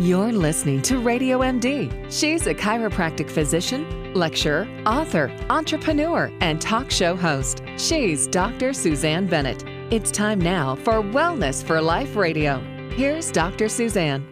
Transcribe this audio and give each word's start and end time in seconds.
You're 0.00 0.32
listening 0.32 0.80
to 0.84 0.98
Radio 0.98 1.40
MD. 1.40 1.92
She's 2.10 2.46
a 2.46 2.54
chiropractic 2.54 3.28
physician, 3.28 4.14
lecturer, 4.14 4.66
author, 4.86 5.30
entrepreneur, 5.50 6.32
and 6.40 6.58
talk 6.58 6.90
show 6.90 7.14
host. 7.14 7.62
She's 7.76 8.26
Dr. 8.26 8.72
Susanne 8.72 9.26
Bennett. 9.26 9.62
It's 9.92 10.10
time 10.10 10.40
now 10.40 10.76
for 10.76 11.02
Wellness 11.02 11.62
for 11.62 11.82
Life 11.82 12.16
Radio. 12.16 12.60
Here's 12.96 13.30
Dr. 13.30 13.68
Susanne. 13.68 14.26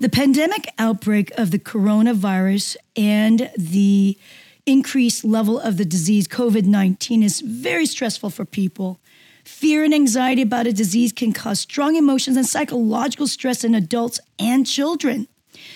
The 0.00 0.08
pandemic 0.08 0.72
outbreak 0.78 1.30
of 1.32 1.50
the 1.50 1.58
coronavirus 1.58 2.78
and 2.96 3.50
the 3.58 4.16
increased 4.64 5.22
level 5.22 5.60
of 5.60 5.76
the 5.76 5.84
disease, 5.84 6.26
COVID 6.26 6.64
19, 6.64 7.22
is 7.22 7.42
very 7.42 7.84
stressful 7.84 8.30
for 8.30 8.46
people. 8.46 9.00
Fear 9.44 9.84
and 9.84 9.94
anxiety 9.94 10.42
about 10.42 10.66
a 10.66 10.72
disease 10.72 11.12
can 11.12 11.32
cause 11.32 11.60
strong 11.60 11.96
emotions 11.96 12.36
and 12.36 12.46
psychological 12.46 13.26
stress 13.26 13.62
in 13.62 13.74
adults 13.74 14.18
and 14.38 14.66
children. 14.66 15.28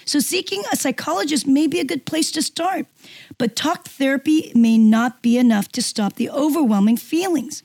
So, 0.05 0.21
seeking 0.21 0.63
a 0.73 0.77
psychologist 0.77 1.47
may 1.47 1.67
be 1.67 1.79
a 1.79 1.85
good 1.85 2.05
place 2.05 2.31
to 2.33 2.43
start, 2.43 2.87
but 3.37 3.55
talk 3.55 3.87
therapy 3.87 4.51
may 4.55 4.77
not 4.79 5.23
be 5.23 5.39
enough 5.39 5.69
to 5.73 5.83
stop 5.83 6.15
the 6.15 6.31
overwhelming 6.31 6.97
feelings. 6.97 7.63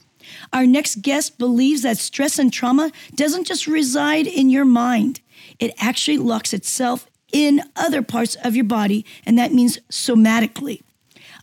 Our 0.52 0.66
next 0.66 1.02
guest 1.02 1.38
believes 1.38 1.82
that 1.82 1.98
stress 1.98 2.38
and 2.38 2.52
trauma 2.52 2.92
doesn't 3.16 3.48
just 3.48 3.68
reside 3.68 4.28
in 4.28 4.50
your 4.50 4.66
mind, 4.66 5.22
it 5.60 5.74
actually 5.78 6.18
locks 6.18 6.54
itself 6.54 7.08
in 7.32 7.62
other 7.76 8.02
parts 8.02 8.36
of 8.44 8.56
your 8.56 8.66
body, 8.66 9.06
and 9.26 9.38
that 9.38 9.54
means 9.54 9.80
somatically. 9.90 10.82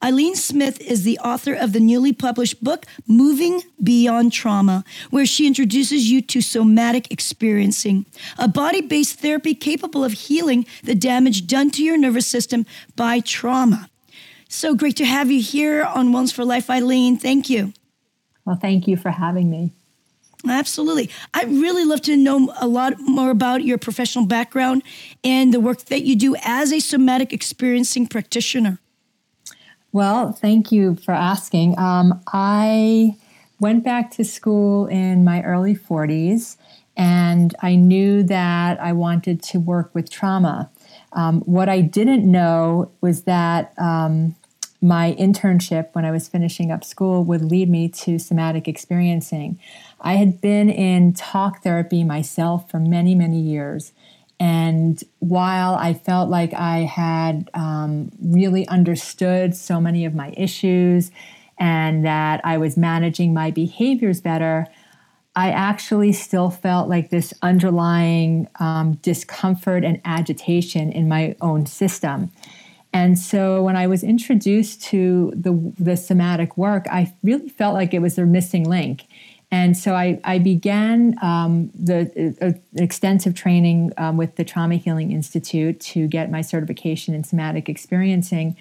Ilene 0.03 0.37
Smith 0.37 0.81
is 0.81 1.03
the 1.03 1.19
author 1.19 1.53
of 1.53 1.73
the 1.73 1.81
newly 1.81 2.13
published 2.13 2.65
book, 2.65 2.87
Moving 3.07 3.63
Beyond 3.83 4.33
Trauma, 4.33 4.83
where 5.11 5.27
she 5.27 5.47
introduces 5.47 6.11
you 6.11 6.23
to 6.23 6.41
somatic 6.41 7.13
experiencing, 7.13 8.07
a 8.39 8.49
body 8.49 8.81
based 8.81 9.19
therapy 9.19 9.55
capable 9.55 10.03
of 10.03 10.13
healing 10.13 10.65
the 10.83 10.95
damage 10.95 11.47
done 11.47 11.71
to 11.73 11.83
your 11.83 11.99
nervous 11.99 12.27
system 12.27 12.65
by 12.97 13.21
trauma. 13.21 13.91
So 14.49 14.75
great 14.75 14.97
to 14.97 15.05
have 15.05 15.31
you 15.31 15.43
here 15.43 15.85
on 15.85 16.13
Wellness 16.13 16.33
for 16.33 16.47
Life, 16.47 16.69
Ilene. 16.69 17.21
Thank 17.21 17.51
you. 17.51 17.75
Well, 18.47 18.57
thank 18.57 18.89
you 18.89 18.97
for 18.97 19.11
having 19.11 19.51
me. 19.51 19.73
Absolutely. 20.49 21.11
I'd 21.35 21.51
really 21.51 21.85
love 21.85 22.01
to 22.03 22.17
know 22.17 22.53
a 22.59 22.67
lot 22.67 22.95
more 23.01 23.31
about 23.31 23.63
your 23.63 23.77
professional 23.77 24.25
background 24.25 24.83
and 25.23 25.53
the 25.53 25.61
work 25.61 25.85
that 25.85 26.03
you 26.03 26.17
do 26.17 26.35
as 26.43 26.73
a 26.73 26.81
somatic 26.81 27.35
experiencing 27.35 28.07
practitioner. 28.07 28.79
Well, 29.93 30.33
thank 30.33 30.71
you 30.71 30.95
for 30.97 31.13
asking. 31.13 31.79
Um, 31.79 32.23
I 32.33 33.17
went 33.59 33.83
back 33.85 34.11
to 34.13 34.25
school 34.25 34.87
in 34.87 35.25
my 35.25 35.43
early 35.43 35.75
40s 35.75 36.57
and 36.97 37.55
I 37.61 37.75
knew 37.75 38.23
that 38.25 38.81
I 38.81 38.93
wanted 38.93 39.43
to 39.45 39.59
work 39.59 39.95
with 39.95 40.11
trauma. 40.11 40.71
Um, 41.13 41.41
what 41.41 41.69
I 41.69 41.81
didn't 41.81 42.31
know 42.31 42.91
was 43.01 43.23
that 43.23 43.73
um, 43.79 44.37
my 44.81 45.17
internship 45.19 45.89
when 45.93 46.05
I 46.05 46.11
was 46.11 46.29
finishing 46.29 46.71
up 46.71 46.85
school 46.85 47.25
would 47.25 47.43
lead 47.43 47.69
me 47.69 47.89
to 47.89 48.19
somatic 48.19 48.69
experiencing. 48.69 49.59
I 50.01 50.15
had 50.15 50.41
been 50.41 50.71
in 50.71 51.15
talk 51.15 51.63
therapy 51.63 52.05
myself 52.05 52.71
for 52.71 52.79
many, 52.79 53.15
many 53.15 53.41
years. 53.41 53.93
And 54.41 55.03
while 55.19 55.75
I 55.75 55.93
felt 55.93 56.31
like 56.31 56.55
I 56.55 56.79
had 56.79 57.51
um, 57.53 58.11
really 58.23 58.67
understood 58.69 59.55
so 59.55 59.81
many 59.81 60.07
of 60.07 60.15
my 60.15 60.33
issues 60.35 61.11
and 61.59 62.07
that 62.07 62.41
I 62.43 62.57
was 62.57 62.79
managing 62.79 63.35
my 63.35 63.51
behaviors 63.51 64.23
better, 64.23 64.67
I 65.37 65.51
actually 65.51 66.13
still 66.13 66.49
felt 66.49 66.89
like 66.89 67.11
this 67.11 67.35
underlying 67.43 68.49
um, 68.59 68.95
discomfort 69.03 69.85
and 69.85 70.01
agitation 70.07 70.91
in 70.91 71.07
my 71.07 71.37
own 71.43 71.67
system. 71.67 72.33
And 72.93 73.19
so 73.19 73.63
when 73.63 73.77
I 73.77 73.87
was 73.87 74.03
introduced 74.03 74.83
to 74.85 75.33
the, 75.37 75.73
the 75.79 75.97
somatic 75.97 76.57
work, 76.57 76.87
I 76.91 77.13
really 77.23 77.49
felt 77.51 77.75
like 77.75 77.95
it 77.95 78.01
was 78.01 78.19
a 78.19 78.25
missing 78.25 78.69
link. 78.69 79.05
And 79.53 79.77
so 79.77 79.95
I, 79.95 80.21
I 80.23 80.39
began 80.39 81.17
um, 81.23 81.71
the 81.75 82.37
uh, 82.41 82.53
extensive 82.81 83.35
training 83.35 83.93
um, 83.97 84.17
with 84.17 84.37
the 84.37 84.45
Trauma 84.45 84.77
Healing 84.77 85.11
Institute 85.11 85.81
to 85.81 86.07
get 86.07 86.31
my 86.31 86.41
certification 86.41 87.15
in 87.15 87.25
somatic 87.25 87.69
experiencing. 87.69 88.57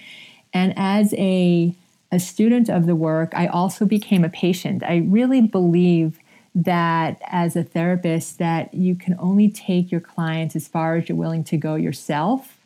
And 0.52 0.74
as 0.76 1.14
a, 1.14 1.76
a 2.12 2.20
student 2.20 2.70
of 2.70 2.88
the 2.88 2.96
work, 2.96 3.34
I 3.36 3.48
also 3.48 3.86
became 3.86 4.24
a 4.24 4.30
patient. 4.30 4.84
I 4.84 4.98
really 5.08 5.42
believe 5.42 6.18
that 6.56 7.22
as 7.28 7.56
a 7.56 7.64
therapist 7.64 8.40
that 8.40 8.74
you 8.74 8.96
can 8.96 9.16
only 9.20 9.50
take 9.50 9.92
your 9.92 10.02
clients 10.02 10.56
as 10.56 10.68
far 10.68 10.96
as 10.96 11.08
you're 11.08 11.18
willing 11.18 11.44
to 11.46 11.58
go 11.58 11.76
yourself. 11.76 12.58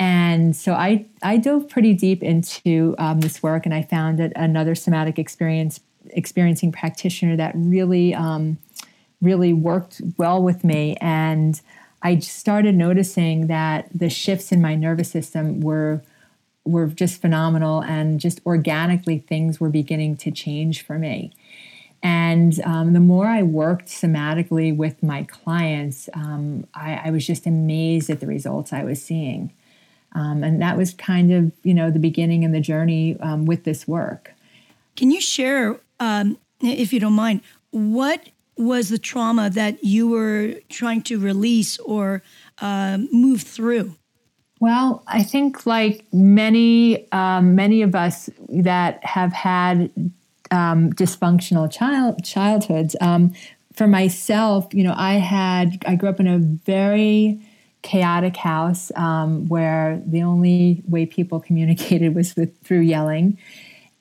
And 0.00 0.56
so 0.56 0.72
I, 0.72 1.06
I 1.22 1.36
dove 1.36 1.68
pretty 1.68 1.94
deep 1.94 2.22
into 2.22 2.96
um, 2.98 3.20
this 3.20 3.42
work 3.42 3.64
and 3.66 3.74
I 3.74 3.82
found 3.82 4.18
that 4.18 4.32
another 4.34 4.74
somatic 4.74 5.18
experience 5.18 5.78
experiencing 6.14 6.72
practitioner 6.72 7.36
that 7.36 7.52
really 7.54 8.14
um, 8.14 8.58
really 9.20 9.52
worked 9.52 10.00
well 10.16 10.42
with 10.42 10.64
me. 10.64 10.96
And 11.00 11.60
i 12.02 12.18
started 12.18 12.74
noticing 12.74 13.46
that 13.48 13.86
the 13.94 14.08
shifts 14.08 14.52
in 14.52 14.60
my 14.60 14.74
nervous 14.74 15.10
system 15.10 15.60
were 15.60 16.02
were 16.64 16.86
just 16.86 17.20
phenomenal 17.20 17.82
and 17.82 18.20
just 18.20 18.40
organically 18.46 19.18
things 19.18 19.60
were 19.60 19.70
beginning 19.70 20.16
to 20.16 20.30
change 20.30 20.82
for 20.82 20.98
me. 20.98 21.32
And 22.02 22.58
um, 22.60 22.94
the 22.94 23.00
more 23.00 23.26
i 23.26 23.42
worked 23.42 23.88
somatically 23.88 24.74
with 24.74 25.02
my 25.02 25.24
clients 25.24 26.08
um, 26.14 26.66
I, 26.74 27.02
I, 27.04 27.10
was 27.10 27.26
just 27.26 27.46
amazed 27.46 28.08
at 28.08 28.20
the 28.20 28.26
results 28.26 28.72
i 28.72 28.84
was 28.84 29.02
seeing. 29.02 29.52
Um, 30.12 30.42
and 30.42 30.60
that 30.60 30.76
was 30.76 30.94
kind 30.94 31.30
of 31.32 31.52
you 31.62 31.74
know 31.74 31.90
the 31.90 31.98
beginning 31.98 32.44
and 32.44 32.54
the 32.54 32.60
journey 32.60 33.18
um, 33.20 33.44
with 33.44 33.64
this 33.64 33.86
work. 33.86 34.32
Can 34.96 35.10
you 35.10 35.20
share 35.20 35.78
um, 36.00 36.38
if 36.60 36.92
you 36.92 37.00
don't 37.00 37.12
mind, 37.12 37.42
what 37.70 38.28
was 38.56 38.88
the 38.88 38.98
trauma 38.98 39.48
that 39.50 39.84
you 39.84 40.08
were 40.08 40.54
trying 40.68 41.02
to 41.02 41.18
release 41.18 41.78
or 41.78 42.22
uh, 42.60 42.98
move 43.12 43.42
through? 43.42 43.94
Well, 44.60 45.02
I 45.06 45.22
think 45.22 45.64
like 45.64 46.04
many 46.12 47.10
um, 47.12 47.54
many 47.54 47.80
of 47.80 47.94
us 47.94 48.28
that 48.50 49.02
have 49.04 49.32
had 49.32 49.90
um, 50.50 50.92
dysfunctional 50.92 51.70
child 51.72 52.22
childhoods. 52.24 52.94
Um, 53.00 53.32
for 53.72 53.86
myself, 53.86 54.74
you 54.74 54.84
know, 54.84 54.94
I 54.94 55.14
had 55.14 55.82
I 55.86 55.94
grew 55.94 56.10
up 56.10 56.20
in 56.20 56.26
a 56.26 56.38
very 56.38 57.40
chaotic 57.82 58.36
house 58.36 58.92
um, 58.96 59.48
where 59.48 60.02
the 60.04 60.22
only 60.22 60.82
way 60.86 61.06
people 61.06 61.40
communicated 61.40 62.14
was 62.14 62.36
with 62.36 62.54
through 62.60 62.80
yelling, 62.80 63.38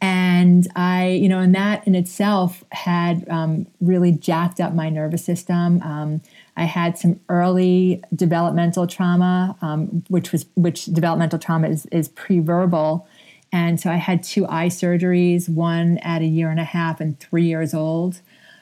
and 0.02 0.68
I, 0.76 1.10
you 1.10 1.28
know, 1.28 1.40
and 1.40 1.54
that 1.56 1.86
in 1.86 1.94
itself 1.94 2.64
had 2.72 3.28
um, 3.30 3.68
really 3.82 4.14
jacked 4.14 4.62
up 4.62 4.74
my 4.74 4.90
nervous 4.90 5.26
system. 5.26 5.82
Um, 5.82 6.22
I 6.56 6.64
had 6.64 6.98
some 6.98 7.20
early 7.28 8.02
developmental 8.16 8.88
trauma, 8.88 9.58
um, 9.62 10.04
which 10.08 10.32
was 10.32 10.46
which 10.56 10.86
developmental 10.86 11.40
trauma 11.40 11.68
is, 11.70 11.86
is 11.88 12.08
pre-verbal, 12.08 13.08
and 13.52 13.80
so 13.80 13.90
I 13.90 13.96
had 13.96 14.24
two 14.24 14.48
eye 14.48 14.68
surgeries, 14.68 15.50
one 15.50 15.98
at 16.00 16.22
a 16.22 16.26
year 16.26 16.50
and 16.50 16.60
a 16.60 16.66
half 16.66 17.02
and 17.02 17.20
three 17.20 17.46
years 17.46 17.74
old. 17.74 18.22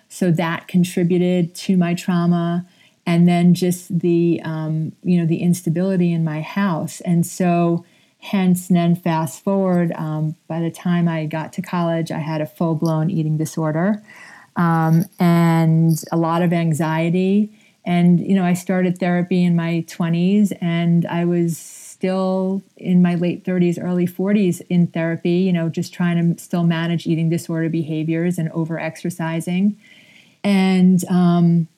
So 0.09 0.31
that 0.31 0.67
contributed 0.67 1.53
to 1.55 1.77
my 1.77 1.93
trauma, 1.93 2.65
and 3.05 3.27
then 3.27 3.53
just 3.53 3.99
the 3.99 4.41
um, 4.43 4.93
you 5.03 5.19
know 5.19 5.27
the 5.27 5.43
instability 5.43 6.11
in 6.13 6.23
my 6.23 6.41
house, 6.41 6.99
and 7.01 7.27
so 7.27 7.85
Hence, 8.29 8.67
then 8.67 8.93
fast 8.93 9.41
forward, 9.41 9.93
um, 9.93 10.35
by 10.49 10.59
the 10.59 10.69
time 10.69 11.07
I 11.07 11.25
got 11.27 11.53
to 11.53 11.61
college, 11.61 12.11
I 12.11 12.19
had 12.19 12.41
a 12.41 12.45
full 12.45 12.75
blown 12.75 13.09
eating 13.09 13.37
disorder 13.37 14.03
um, 14.57 15.05
and 15.17 15.97
a 16.11 16.17
lot 16.17 16.41
of 16.41 16.51
anxiety. 16.51 17.49
And, 17.85 18.19
you 18.19 18.35
know, 18.35 18.43
I 18.43 18.53
started 18.53 18.97
therapy 18.97 19.45
in 19.45 19.55
my 19.55 19.85
20s 19.87 20.51
and 20.59 21.05
I 21.05 21.23
was 21.23 21.57
still 21.57 22.61
in 22.75 23.01
my 23.01 23.15
late 23.15 23.45
30s, 23.45 23.81
early 23.81 24.05
40s 24.05 24.61
in 24.69 24.87
therapy, 24.87 25.37
you 25.37 25.53
know, 25.53 25.69
just 25.69 25.93
trying 25.93 26.35
to 26.35 26.43
still 26.43 26.63
manage 26.63 27.07
eating 27.07 27.29
disorder 27.29 27.69
behaviors 27.69 28.37
and 28.37 28.49
over 28.51 28.77
exercising. 28.77 29.77
And, 30.43 31.01
um, 31.05 31.69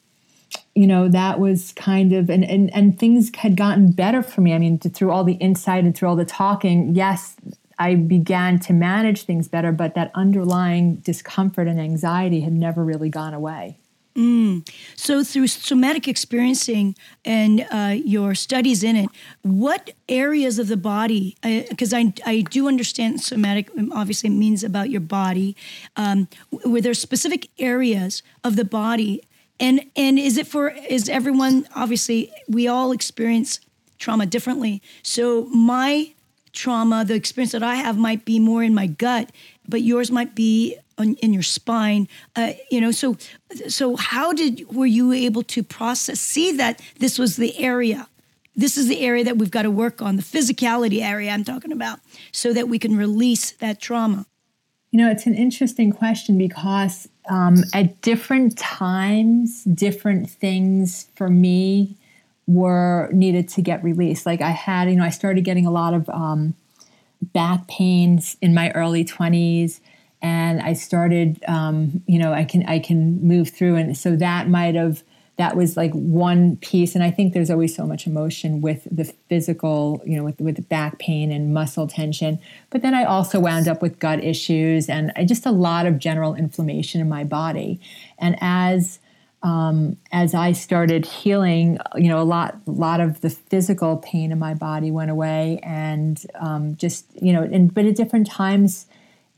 you 0.76 0.88
know 0.88 1.08
that 1.08 1.40
was 1.40 1.74
kind 1.74 2.14
of 2.14 2.30
and, 2.30 2.44
and 2.44 2.74
and 2.74 2.98
things 3.00 3.32
had 3.36 3.56
gotten 3.56 3.92
better 3.92 4.24
for 4.24 4.42
me 4.42 4.54
i 4.54 4.58
mean 4.58 4.80
through 4.80 5.12
all 5.12 5.24
the 5.24 5.34
insight 5.34 5.84
and 5.84 5.96
through 5.96 6.10
all 6.10 6.16
the 6.16 6.26
talking 6.26 6.96
yes 6.96 7.36
i 7.78 7.96
began 7.96 8.60
to 8.60 8.74
manage 8.74 9.24
things 9.24 9.48
better 9.48 9.72
but 9.72 9.96
that 9.96 10.12
underlying 10.16 10.96
discomfort 10.98 11.68
and 11.68 11.80
anxiety 11.80 12.42
had 12.42 12.54
never 12.54 12.84
really 12.84 13.10
gone 13.10 13.34
away 13.34 13.78
Mm. 14.16 14.68
So, 14.98 15.24
through 15.24 15.48
somatic 15.48 16.08
experiencing 16.08 16.96
and 17.24 17.66
uh, 17.72 17.96
your 18.04 18.36
studies 18.36 18.84
in 18.84 18.98
it, 18.98 19.10
what 19.44 19.92
areas 20.10 20.60
of 20.60 20.68
the 20.68 20.76
body? 20.76 21.38
Because 21.42 21.94
uh, 21.94 21.98
I, 21.98 22.14
I 22.26 22.42
do 22.42 22.68
understand 22.68 23.22
somatic 23.22 23.70
um, 23.78 23.94
obviously 23.94 24.30
means 24.30 24.62
about 24.62 24.90
your 24.90 25.00
body. 25.00 25.56
Um, 25.96 26.28
were 26.66 26.82
there 26.82 26.94
specific 26.96 27.50
areas 27.60 28.22
of 28.44 28.58
the 28.58 28.66
body 28.66 29.22
and 29.60 29.86
and 29.96 30.20
is 30.20 30.38
it 30.38 30.48
for 30.48 30.70
is 30.70 31.10
everyone 31.10 31.68
obviously 31.76 32.32
we 32.48 32.68
all 32.68 32.92
experience 32.92 33.60
trauma 33.98 34.26
differently. 34.26 34.82
So 35.04 35.46
my 35.46 36.14
trauma, 36.54 37.06
the 37.06 37.14
experience 37.14 37.52
that 37.52 37.64
I 37.64 37.76
have 37.76 37.98
might 37.98 38.26
be 38.26 38.40
more 38.40 38.64
in 38.64 38.74
my 38.74 38.88
gut, 38.88 39.32
but 39.68 39.82
yours 39.82 40.10
might 40.10 40.34
be 40.36 40.78
on, 40.98 41.16
in 41.16 41.34
your 41.34 41.44
spine. 41.44 42.08
Uh, 42.36 42.54
you 42.72 42.82
know, 42.82 42.92
so 42.92 43.18
so 43.68 43.96
how 43.96 44.34
did 44.34 44.74
were 44.74 44.86
you 44.86 45.12
able 45.12 45.44
to 45.44 45.64
process 45.64 46.20
see 46.20 46.52
that 46.54 46.82
this 47.00 47.20
was 47.20 47.36
the 47.36 47.58
area? 47.60 48.08
This 48.56 48.78
is 48.78 48.88
the 48.88 49.00
area 49.02 49.24
that 49.24 49.38
we've 49.38 49.52
got 49.52 49.62
to 49.62 49.72
work 49.72 50.02
on, 50.02 50.18
the 50.18 50.22
physicality 50.22 51.02
area 51.02 51.32
I'm 51.32 51.46
talking 51.46 51.72
about, 51.72 52.00
so 52.32 52.52
that 52.54 52.68
we 52.68 52.78
can 52.78 52.98
release 52.98 53.52
that 53.52 53.80
trauma. 53.80 54.26
You 54.92 54.98
know, 54.98 55.10
it's 55.10 55.28
an 55.28 55.36
interesting 55.36 55.92
question 55.92 56.38
because 56.38 57.08
um, 57.30 57.64
at 57.74 58.02
different 58.02 58.58
times, 58.58 59.64
different 59.64 60.30
things 60.30 61.08
for 61.16 61.30
me 61.30 61.96
were 62.48 63.10
needed 63.14 63.48
to 63.50 63.62
get 63.62 63.84
released. 63.84 64.26
Like 64.26 64.42
I 64.42 64.50
had, 64.50 64.90
you 64.90 64.96
know, 64.96 65.04
I 65.04 65.10
started 65.10 65.44
getting 65.44 65.66
a 65.66 65.72
lot 65.72 65.94
of 65.94 66.10
um, 66.10 66.56
back 67.22 67.68
pains 67.68 68.36
in 68.42 68.54
my 68.54 68.72
early 68.72 69.06
20s 69.06 69.80
and 70.22 70.62
I 70.62 70.74
started, 70.74 71.44
um, 71.48 72.04
you 72.06 72.20
know, 72.20 72.34
I 72.34 72.44
can 72.44 72.66
I 72.66 72.80
can 72.80 73.22
move 73.26 73.50
through, 73.50 73.76
and 73.76 73.98
so 73.98 74.16
that 74.18 74.50
might 74.50 74.76
have 74.76 75.04
that 75.40 75.56
was 75.56 75.78
like 75.78 75.94
one 75.94 76.58
piece. 76.58 76.96
And 76.96 77.04
I 77.04 77.12
think 77.12 77.34
there's 77.34 77.50
always 77.50 77.74
so 77.74 77.88
much 77.88 78.06
emotion 78.06 78.60
with 78.60 78.86
the 78.92 79.06
physical, 79.06 80.04
you 80.06 80.18
know, 80.18 80.26
with 80.26 80.40
with 80.42 80.68
back 80.68 81.00
pain 81.00 81.32
and 81.32 81.54
muscle 81.54 81.88
tension. 81.88 82.40
But 82.70 82.82
then 82.82 82.94
I 82.94 83.06
also 83.06 83.40
wound 83.40 83.70
up 83.70 83.82
with 83.82 84.00
gut 84.00 84.22
issues 84.22 84.90
and 84.90 85.14
just 85.26 85.46
a 85.46 85.52
lot 85.52 85.86
of 85.86 85.98
general 85.98 86.36
inflammation 86.36 87.00
in 87.00 87.08
my 87.08 87.24
body. 87.24 87.80
And 88.18 88.36
as 88.42 89.00
um, 89.42 89.96
as 90.12 90.34
I 90.34 90.52
started 90.52 91.06
healing, 91.06 91.80
you 91.96 92.10
know, 92.10 92.22
a 92.22 92.28
lot, 92.28 92.58
a 92.68 92.72
lot 92.72 93.00
of 93.00 93.22
the 93.22 93.30
physical 93.30 93.96
pain 93.96 94.34
in 94.34 94.40
my 94.40 94.54
body 94.54 94.92
went 94.92 95.10
away, 95.10 95.62
and 95.64 96.22
um, 96.36 96.76
just, 96.76 97.06
you 97.22 97.32
know, 97.32 97.44
and 97.44 97.74
but 97.74 97.86
at 97.86 97.96
different 97.96 98.28
times, 98.28 98.88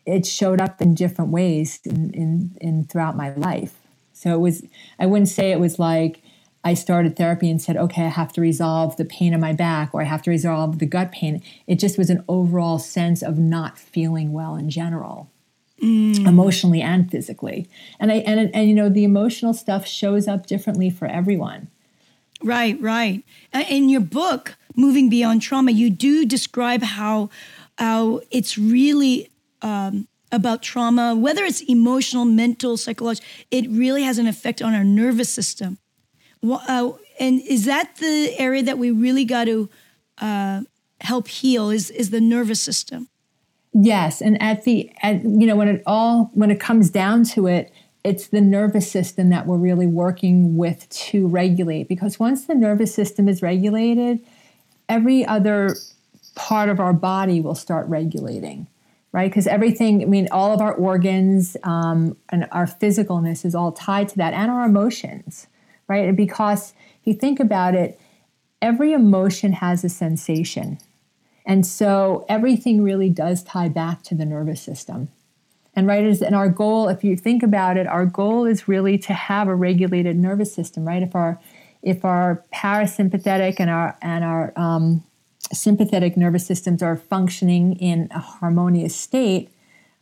it 0.08 0.26
showed 0.26 0.60
up 0.60 0.82
in 0.82 0.96
different 0.96 1.30
ways 1.30 1.80
in, 1.86 2.12
in, 2.16 2.58
in 2.60 2.86
throughout 2.86 3.16
my 3.16 3.30
life. 3.36 3.81
So 4.22 4.36
it 4.36 4.40
was, 4.40 4.64
I 5.00 5.08
wouldn't 5.08 5.30
say 5.30 5.52
it 5.52 5.60
was 5.60 5.80
like 5.80 6.22
I 6.64 6.76
started 6.76 7.16
therapy 7.16 7.50
and 7.50 7.60
said, 7.60 7.76
okay, 7.76 8.06
I 8.06 8.10
have 8.10 8.32
to 8.34 8.42
resolve 8.42 8.96
the 8.98 9.06
pain 9.06 9.34
in 9.34 9.40
my 9.40 9.52
back 9.52 9.96
or 9.96 10.02
I 10.02 10.06
have 10.06 10.22
to 10.24 10.30
resolve 10.30 10.78
the 10.78 10.86
gut 10.86 11.12
pain. 11.12 11.42
It 11.66 11.80
just 11.80 11.98
was 11.98 12.12
an 12.12 12.24
overall 12.30 12.78
sense 12.78 13.24
of 13.24 13.40
not 13.40 13.80
feeling 13.80 14.32
well 14.32 14.56
in 14.56 14.70
general. 14.70 15.30
Mm. 15.82 16.28
emotionally 16.28 16.80
and 16.80 17.10
physically. 17.10 17.68
And 18.00 18.12
I 18.12 18.18
and 18.18 18.54
and 18.54 18.70
you 18.70 18.76
know 18.76 18.88
the 18.88 19.04
emotional 19.04 19.52
stuff 19.52 19.88
shows 19.88 20.28
up 20.28 20.46
differently 20.46 20.92
for 20.92 21.08
everyone. 21.08 21.70
Right, 22.44 22.80
right. 22.80 23.24
In 23.68 23.90
your 23.90 24.02
book, 24.02 24.58
Moving 24.76 25.10
Beyond 25.10 25.42
Trauma, 25.42 25.72
you 25.72 25.90
do 25.90 26.24
describe 26.28 26.84
how 26.84 27.32
how 27.80 28.22
it's 28.30 28.60
really 28.60 29.32
um, 29.64 30.08
about 30.32 30.62
trauma, 30.62 31.16
whether 31.16 31.44
it's 31.44 31.62
emotional, 31.62 32.26
mental, 32.26 32.78
psychological. 32.78 33.28
It 33.50 33.70
really 33.70 34.04
has 34.04 34.18
an 34.18 34.28
effect 34.28 34.62
on 34.62 34.74
our 34.74 34.84
nervous 34.84 35.30
system. 35.30 35.78
Uh, 36.44 36.92
and 37.20 37.42
is 37.42 37.66
that 37.66 37.98
the 37.98 38.34
area 38.40 38.64
that 38.64 38.78
we 38.78 38.92
really 38.92 39.26
got 39.26 39.46
to 39.46 39.70
uh, 40.20 40.62
help 41.02 41.28
heal? 41.28 41.70
Is 41.70 41.90
is 41.92 42.10
the 42.10 42.22
nervous 42.22 42.62
system? 42.62 43.10
Yes, 43.74 44.22
and 44.22 44.42
at 44.42 44.64
the 44.64 44.92
at, 45.02 45.24
you 45.24 45.46
know 45.46 45.56
when 45.56 45.68
it 45.68 45.84
all 45.86 46.32
when 46.34 46.50
it 46.50 46.60
comes 46.60 46.90
down 46.90 47.24
to 47.26 47.48
it, 47.48 47.72
it's 48.04 48.28
the 48.28 48.42
nervous 48.42 48.90
system 48.90 49.30
that 49.30 49.46
we're 49.46 49.58
really 49.58 49.88
working 49.88 50.58
with 50.58 50.90
to 50.90 51.28
regulate 51.28 51.88
because 51.88 52.20
once 52.20 52.46
the 52.46 52.56
nervous 52.56 52.94
system 52.94 53.30
is 53.30 53.42
regulated, 53.42 54.20
every 54.90 55.26
other 55.26 55.76
part 56.36 56.70
of 56.70 56.80
our 56.80 56.94
body 56.94 57.40
will 57.40 57.56
start 57.56 57.88
regulating, 57.88 58.68
right? 59.12 59.30
Because 59.30 59.48
everything, 59.48 60.02
I 60.02 60.06
mean, 60.06 60.28
all 60.32 60.54
of 60.54 60.62
our 60.62 60.74
organs 60.74 61.58
um, 61.64 62.16
and 62.30 62.48
our 62.52 62.66
physicalness 62.66 63.44
is 63.46 63.56
all 63.56 63.72
tied 63.72 64.10
to 64.10 64.18
that 64.18 64.34
and 64.34 64.50
our 64.50 64.66
emotions, 64.66 65.48
right? 65.88 66.16
Because 66.16 66.74
if 67.02 67.08
you 67.08 67.14
think 67.14 67.40
about 67.40 67.76
it, 67.76 68.00
every 68.62 68.94
emotion 68.94 69.54
has 69.54 69.84
a 69.84 69.90
sensation 69.90 70.78
and 71.46 71.66
so 71.66 72.26
everything 72.30 72.84
really 72.84 73.10
does 73.10 73.44
tie 73.44 73.70
back 73.70 74.04
to 74.04 74.16
the 74.16 74.26
nervous 74.26 74.62
system. 74.62 75.10
And 75.76 75.88
right 75.88 76.04
is 76.04 76.22
and 76.22 76.36
our 76.36 76.50
goal, 76.50 76.90
if 76.90 77.04
you 77.04 77.16
think 77.16 77.44
about 77.44 77.78
it, 77.78 77.88
our 77.88 78.06
goal 78.06 78.46
is 78.46 78.68
really 78.68 78.98
to 79.00 79.14
have 79.14 79.48
a 79.48 79.56
regulated 79.56 80.18
nervous 80.18 80.54
system, 80.54 80.86
right? 80.86 81.02
If 81.02 81.16
our 81.16 81.40
if 81.82 82.04
our 82.06 82.44
parasympathetic 82.54 83.56
and 83.58 83.70
our 83.70 83.98
and 84.02 84.24
our 84.24 84.54
um, 84.58 85.04
sympathetic 85.56 86.18
nervous 86.18 86.46
systems 86.46 86.82
are 86.82 86.96
functioning 86.96 87.76
in 87.76 88.08
a 88.12 88.20
harmonious 88.20 88.96
state, 88.96 89.50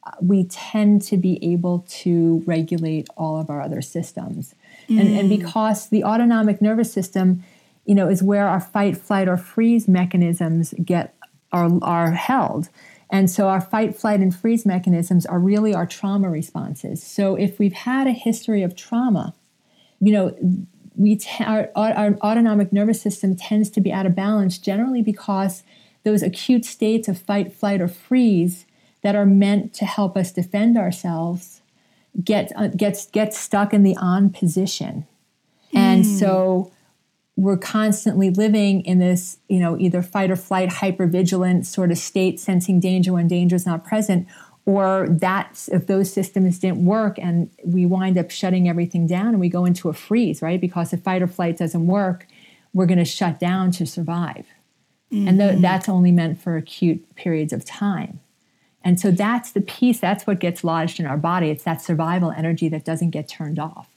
uh, 0.04 0.12
we 0.22 0.46
tend 0.46 1.02
to 1.04 1.18
be 1.18 1.44
able 1.44 1.86
to 1.90 2.44
regulate 2.46 3.08
all 3.18 3.40
of 3.40 3.50
our 3.50 3.62
other 3.62 3.82
systems. 3.82 4.56
Mm. 4.88 5.00
And, 5.00 5.20
and 5.20 5.30
because 5.30 5.90
the 5.90 6.04
autonomic 6.04 6.62
nervous 6.62 6.92
system, 6.92 7.44
you 7.86 7.96
know, 7.96 8.08
is 8.08 8.22
where 8.24 8.48
our 8.48 8.60
fight, 8.60 8.98
flight, 8.98 9.28
or 9.28 9.38
freeze 9.38 9.88
mechanisms 9.88 10.74
get 10.84 11.16
are, 11.52 11.70
are 11.82 12.12
held. 12.12 12.70
And 13.10 13.30
so 13.30 13.48
our 13.48 13.62
fight, 13.62 13.96
flight, 13.96 14.20
and 14.20 14.36
freeze 14.36 14.66
mechanisms 14.66 15.26
are 15.26 15.40
really 15.40 15.74
our 15.74 15.88
trauma 15.88 16.30
responses. 16.30 17.02
So 17.02 17.36
if 17.36 17.58
we've 17.58 17.74
had 17.74 18.06
a 18.06 18.12
history 18.12 18.62
of 18.62 18.76
trauma, 18.76 19.34
you 20.00 20.14
know, 20.14 20.38
we 21.00 21.16
t- 21.16 21.44
our, 21.44 21.70
our 21.76 22.18
autonomic 22.22 22.74
nervous 22.74 23.02
system 23.02 23.36
tends 23.36 23.70
to 23.70 23.82
be 23.82 23.92
out 23.92 24.06
of 24.06 24.14
balance 24.14 24.58
generally 24.58 25.02
because 25.02 25.64
those 26.04 26.22
acute 26.22 26.66
states 26.66 27.08
of 27.08 27.18
fight, 27.18 27.54
flight, 27.54 27.80
or 27.80 27.88
freeze 27.88 28.66
that 29.02 29.16
are 29.16 29.26
meant 29.26 29.74
to 29.76 29.86
help 29.86 30.18
us 30.18 30.32
defend 30.32 30.78
ourselves 30.78 31.62
get 32.22 32.52
uh, 32.58 32.68
gets 32.68 33.06
get 33.08 33.34
stuck 33.34 33.74
in 33.74 33.84
the 33.84 33.96
on 33.96 34.30
position. 34.30 35.08
And 35.74 36.06
hmm. 36.06 36.12
so 36.18 36.72
we're 37.38 37.58
constantly 37.58 38.30
living 38.30 38.82
in 38.82 39.00
this, 39.00 39.38
you 39.48 39.60
know, 39.60 39.80
either 39.80 40.02
fight 40.02 40.30
or 40.30 40.36
flight, 40.36 40.68
hypervigilant 40.68 41.66
sort 41.66 41.92
of 41.92 41.98
state, 41.98 42.42
sensing 42.42 42.82
danger 42.82 43.14
when 43.14 43.30
danger 43.30 43.56
is 43.56 43.66
not 43.66 43.86
present, 43.86 44.28
or 44.70 45.08
that 45.10 45.68
if 45.72 45.88
those 45.88 46.14
systems 46.14 46.60
didn't 46.60 46.86
work 46.86 47.18
and 47.18 47.50
we 47.66 47.88
wind 47.88 48.20
up 48.20 48.30
shutting 48.30 48.70
everything 48.70 49.08
down 49.08 49.30
and 49.30 49.40
we 49.40 49.50
go 49.50 49.66
into 49.66 49.90
a 49.90 49.94
freeze, 49.94 50.44
right? 50.44 50.62
Because 50.62 50.94
if 50.94 51.02
fight 51.02 51.24
or 51.24 51.28
flight 51.28 51.58
doesn't 51.58 51.88
work, 51.88 52.28
we're 52.72 52.86
going 52.86 53.00
to 53.00 53.04
shut 53.06 53.40
down 53.40 53.72
to 53.72 53.88
survive. 53.88 54.46
Mm-hmm. 55.12 55.28
And 55.28 55.40
th- 55.40 55.60
that's 55.60 55.90
only 55.90 56.12
meant 56.12 56.40
for 56.40 56.56
acute 56.56 57.16
periods 57.16 57.52
of 57.52 57.66
time. 57.66 58.20
And 58.84 59.00
so 59.00 59.10
that's 59.10 59.54
the 59.54 59.62
piece, 59.62 60.00
that's 60.00 60.28
what 60.28 60.40
gets 60.40 60.64
lodged 60.64 61.00
in 61.00 61.08
our 61.08 61.18
body. 61.18 61.50
It's 61.50 61.64
that 61.64 61.82
survival 61.82 62.30
energy 62.30 62.70
that 62.70 62.86
doesn't 62.86 63.10
get 63.10 63.28
turned 63.28 63.58
off. 63.58 63.90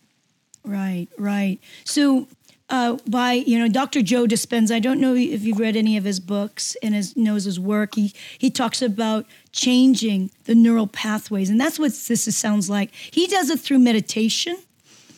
Right, 0.64 1.08
right. 1.18 1.60
So 1.84 2.28
uh, 2.72 2.96
by 3.06 3.34
you 3.34 3.58
know 3.58 3.68
Dr. 3.68 4.00
Joe 4.00 4.26
Dispenza. 4.26 4.74
I 4.74 4.80
don't 4.80 4.98
know 4.98 5.14
if 5.14 5.42
you've 5.44 5.58
read 5.58 5.76
any 5.76 5.98
of 5.98 6.04
his 6.04 6.18
books 6.18 6.74
and 6.82 6.94
his 6.94 7.14
knows 7.16 7.44
his 7.44 7.60
work. 7.60 7.94
He 7.94 8.14
he 8.38 8.50
talks 8.50 8.80
about 8.80 9.26
changing 9.52 10.30
the 10.44 10.54
neural 10.54 10.86
pathways, 10.86 11.50
and 11.50 11.60
that's 11.60 11.78
what 11.78 11.92
this 11.92 12.24
sounds 12.36 12.70
like. 12.70 12.90
He 12.94 13.26
does 13.26 13.50
it 13.50 13.60
through 13.60 13.78
meditation. 13.78 14.56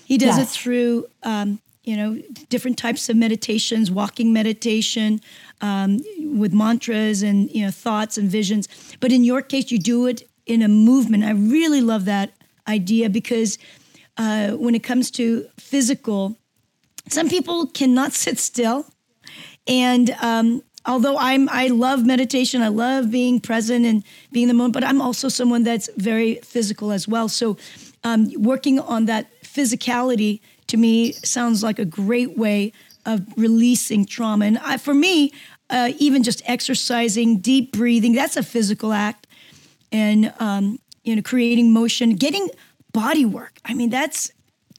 He 0.04 0.18
does 0.18 0.36
yes. 0.36 0.48
it 0.48 0.58
through 0.58 1.06
um, 1.22 1.60
you 1.84 1.96
know 1.96 2.20
different 2.48 2.76
types 2.76 3.08
of 3.08 3.16
meditations, 3.16 3.88
walking 3.88 4.32
meditation 4.32 5.20
um, 5.60 6.00
with 6.18 6.52
mantras 6.52 7.22
and 7.22 7.48
you 7.52 7.64
know 7.64 7.70
thoughts 7.70 8.18
and 8.18 8.28
visions. 8.28 8.68
But 8.98 9.12
in 9.12 9.22
your 9.22 9.42
case, 9.42 9.70
you 9.70 9.78
do 9.78 10.06
it 10.06 10.28
in 10.44 10.60
a 10.60 10.68
movement. 10.68 11.22
I 11.22 11.30
really 11.30 11.80
love 11.80 12.04
that 12.06 12.32
idea 12.66 13.08
because 13.08 13.58
uh, 14.18 14.52
when 14.52 14.74
it 14.74 14.82
comes 14.82 15.12
to 15.12 15.46
physical 15.56 16.36
some 17.08 17.28
people 17.28 17.66
cannot 17.66 18.12
sit 18.24 18.38
still. 18.38 18.86
And 19.66 20.10
um, 20.20 20.62
although 20.86 21.16
I'm, 21.16 21.48
I 21.48 21.68
love 21.68 22.04
meditation, 22.04 22.62
I 22.62 22.68
love 22.68 23.10
being 23.10 23.40
present 23.40 23.86
and 23.86 24.04
being 24.32 24.44
in 24.44 24.48
the 24.48 24.54
moment, 24.54 24.74
but 24.74 24.84
I'm 24.84 25.00
also 25.00 25.28
someone 25.28 25.62
that's 25.62 25.88
very 25.96 26.36
physical 26.36 26.92
as 26.92 27.08
well. 27.08 27.28
So 27.28 27.56
um, 28.02 28.30
working 28.36 28.78
on 28.78 29.06
that 29.06 29.28
physicality 29.42 30.40
to 30.66 30.76
me 30.76 31.12
sounds 31.12 31.62
like 31.62 31.78
a 31.78 31.84
great 31.84 32.36
way 32.36 32.72
of 33.06 33.26
releasing 33.36 34.04
trauma. 34.04 34.46
And 34.46 34.58
I, 34.58 34.76
for 34.76 34.94
me, 34.94 35.32
uh, 35.70 35.92
even 35.98 36.22
just 36.22 36.42
exercising, 36.46 37.38
deep 37.38 37.72
breathing, 37.72 38.12
that's 38.12 38.36
a 38.36 38.42
physical 38.42 38.92
act. 38.92 39.26
And, 39.92 40.32
um, 40.38 40.78
you 41.02 41.14
know, 41.16 41.22
creating 41.22 41.72
motion, 41.72 42.16
getting 42.16 42.48
body 42.92 43.24
work. 43.24 43.58
I 43.64 43.74
mean, 43.74 43.90
that's 43.90 44.30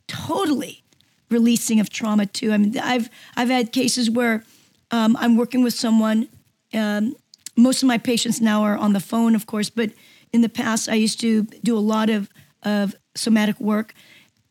totally 0.08 0.84
releasing 1.30 1.80
of 1.80 1.90
trauma 1.90 2.26
too. 2.26 2.52
I 2.52 2.58
mean, 2.58 2.78
I've 2.78 3.10
I've 3.36 3.50
had 3.50 3.72
cases 3.72 4.10
where 4.10 4.44
um, 4.92 5.16
I'm 5.20 5.36
working 5.38 5.64
with 5.64 5.74
someone. 5.74 6.28
Um, 6.74 7.16
most 7.58 7.82
of 7.84 7.88
my 7.88 7.98
patients 7.98 8.42
now 8.42 8.64
are 8.64 8.78
on 8.78 8.94
the 8.94 9.00
phone, 9.00 9.36
of 9.36 9.46
course, 9.46 9.70
but 9.70 9.90
in 10.34 10.42
the 10.42 10.50
past, 10.50 10.90
I 10.90 10.96
used 10.96 11.20
to 11.22 11.44
do 11.64 11.78
a 11.78 11.80
lot 11.80 12.10
of 12.10 12.30
of 12.64 12.96
somatic 13.16 13.60
work 13.60 13.94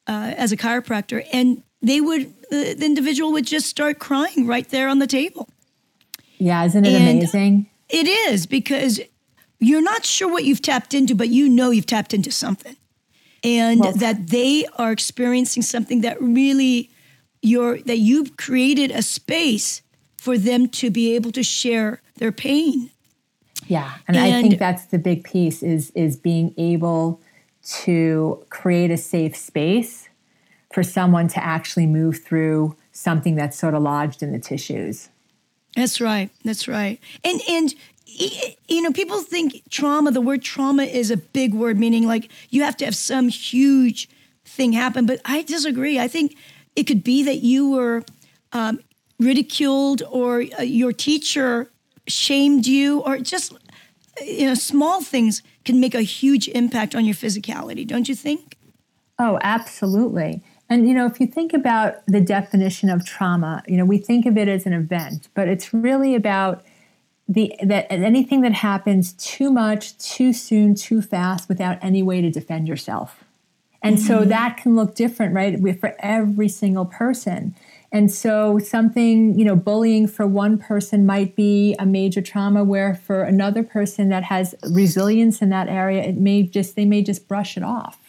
uh, 0.06 0.32
as 0.36 0.52
a 0.52 0.56
chiropractor, 0.56 1.26
and 1.32 1.62
they 1.82 2.00
would 2.00 2.32
the, 2.50 2.74
the 2.74 2.86
individual 2.86 3.32
would 3.32 3.46
just 3.46 3.66
start 3.66 3.98
crying 3.98 4.46
right 4.46 4.68
there 4.70 4.88
on 4.88 4.98
the 5.00 5.06
table, 5.06 5.48
Yeah, 6.38 6.64
isn't 6.64 6.84
it 6.86 6.92
And- 6.92 7.18
amazing? 7.18 7.66
It 7.90 8.06
is 8.08 8.46
because 8.46 9.00
you're 9.60 9.82
not 9.82 10.04
sure 10.06 10.30
what 10.32 10.44
you've 10.44 10.62
tapped 10.62 10.94
into, 10.94 11.14
but 11.14 11.28
you 11.28 11.48
know 11.48 11.70
you've 11.70 11.86
tapped 11.86 12.14
into 12.14 12.30
something. 12.30 12.76
And 13.44 13.80
Well- 13.80 13.92
that 13.92 14.28
they 14.28 14.64
are 14.76 14.90
experiencing 14.90 15.62
something 15.62 16.00
that 16.00 16.20
really 16.20 16.90
you're 17.42 17.78
that 17.82 17.98
you've 17.98 18.36
created 18.36 18.90
a 18.90 19.02
space 19.02 19.82
for 20.16 20.38
them 20.38 20.66
to 20.68 20.90
be 20.90 21.14
able 21.14 21.30
to 21.32 21.42
share 21.42 22.00
their 22.16 22.32
pain. 22.32 22.90
Yeah, 23.66 23.92
and, 24.08 24.16
I 24.16 24.42
think 24.42 24.58
that's 24.58 24.86
the 24.86 24.98
big 24.98 25.24
piece 25.24 25.62
is 25.62 25.90
is 25.94 26.16
being 26.16 26.54
able 26.56 27.20
to 27.84 28.44
create 28.50 28.90
a 28.90 28.96
safe 28.96 29.36
space 29.36 30.08
for 30.72 30.82
someone 30.82 31.28
to 31.28 31.42
actually 31.42 31.86
move 31.86 32.18
through 32.24 32.76
something 32.92 33.36
that's 33.36 33.58
sort 33.58 33.74
of 33.74 33.82
lodged 33.82 34.22
in 34.22 34.32
the 34.32 34.38
tissues. 34.38 35.08
That's 35.76 36.00
right. 36.00 36.30
That's 36.44 36.68
right. 36.68 37.00
And 37.22 37.40
and 37.48 37.74
you 38.06 38.82
know, 38.82 38.92
people 38.92 39.20
think 39.22 39.62
trauma. 39.70 40.10
The 40.10 40.20
word 40.20 40.42
trauma 40.42 40.84
is 40.84 41.10
a 41.10 41.16
big 41.16 41.54
word, 41.54 41.78
meaning 41.78 42.06
like 42.06 42.30
you 42.50 42.62
have 42.62 42.76
to 42.78 42.84
have 42.84 42.94
some 42.94 43.28
huge 43.28 44.08
thing 44.44 44.72
happen. 44.72 45.06
But 45.06 45.20
I 45.24 45.42
disagree. 45.42 45.98
I 45.98 46.08
think 46.08 46.36
it 46.76 46.84
could 46.84 47.02
be 47.02 47.22
that 47.24 47.38
you 47.38 47.70
were 47.70 48.02
um, 48.52 48.80
ridiculed, 49.18 50.02
or 50.10 50.44
uh, 50.58 50.62
your 50.62 50.92
teacher 50.92 51.70
shamed 52.06 52.66
you, 52.66 53.00
or 53.00 53.18
just 53.18 53.52
you 54.22 54.46
know, 54.46 54.54
small 54.54 55.02
things 55.02 55.42
can 55.64 55.80
make 55.80 55.94
a 55.94 56.02
huge 56.02 56.48
impact 56.48 56.94
on 56.94 57.04
your 57.04 57.14
physicality. 57.14 57.86
Don't 57.86 58.08
you 58.08 58.14
think? 58.14 58.56
Oh, 59.18 59.38
absolutely. 59.42 60.42
And 60.68 60.88
you 60.88 60.94
know, 60.94 61.06
if 61.06 61.20
you 61.20 61.26
think 61.26 61.52
about 61.52 62.04
the 62.06 62.20
definition 62.20 62.90
of 62.90 63.04
trauma, 63.04 63.62
you 63.66 63.76
know, 63.76 63.84
we 63.84 63.98
think 63.98 64.26
of 64.26 64.36
it 64.36 64.48
as 64.48 64.66
an 64.66 64.72
event, 64.72 65.28
but 65.34 65.48
it's 65.48 65.74
really 65.74 66.14
about 66.14 66.64
the 67.28 67.54
that 67.62 67.90
anything 67.90 68.42
that 68.42 68.52
happens 68.52 69.12
too 69.14 69.50
much, 69.50 69.96
too 69.98 70.32
soon, 70.32 70.74
too 70.74 71.00
fast 71.00 71.48
without 71.48 71.78
any 71.82 72.02
way 72.02 72.20
to 72.20 72.30
defend 72.30 72.68
yourself. 72.68 73.24
And 73.82 74.00
so 74.00 74.20
mm-hmm. 74.20 74.30
that 74.30 74.56
can 74.56 74.76
look 74.76 74.94
different, 74.94 75.34
right, 75.34 75.58
for 75.78 75.94
every 75.98 76.48
single 76.48 76.86
person. 76.86 77.54
And 77.92 78.10
so 78.10 78.58
something, 78.58 79.38
you 79.38 79.44
know, 79.44 79.54
bullying 79.54 80.08
for 80.08 80.26
one 80.26 80.58
person 80.58 81.06
might 81.06 81.36
be 81.36 81.76
a 81.78 81.86
major 81.86 82.20
trauma 82.20 82.64
where 82.64 82.94
for 82.94 83.22
another 83.22 83.62
person 83.62 84.08
that 84.08 84.24
has 84.24 84.54
resilience 84.68 85.40
in 85.40 85.50
that 85.50 85.68
area, 85.68 86.02
it 86.02 86.16
may 86.16 86.42
just 86.42 86.76
they 86.76 86.86
may 86.86 87.02
just 87.02 87.28
brush 87.28 87.56
it 87.56 87.62
off. 87.62 88.03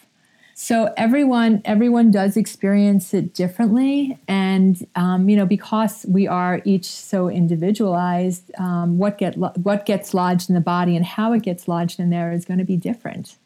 So 0.58 0.90
everyone 0.96 1.60
everyone 1.66 2.10
does 2.10 2.34
experience 2.34 3.12
it 3.12 3.34
differently, 3.34 4.18
and 4.26 4.86
um, 4.94 5.28
you 5.28 5.36
know 5.36 5.44
because 5.44 6.06
we 6.08 6.26
are 6.26 6.62
each 6.64 6.86
so 6.86 7.28
individualized, 7.28 8.50
um, 8.58 8.96
what 8.96 9.18
get 9.18 9.36
lo- 9.36 9.52
what 9.62 9.84
gets 9.84 10.14
lodged 10.14 10.48
in 10.48 10.54
the 10.54 10.62
body 10.62 10.96
and 10.96 11.04
how 11.04 11.34
it 11.34 11.42
gets 11.42 11.68
lodged 11.68 12.00
in 12.00 12.08
there 12.08 12.32
is 12.32 12.46
going 12.46 12.56
to 12.56 12.64
be 12.64 12.78
different. 12.78 13.36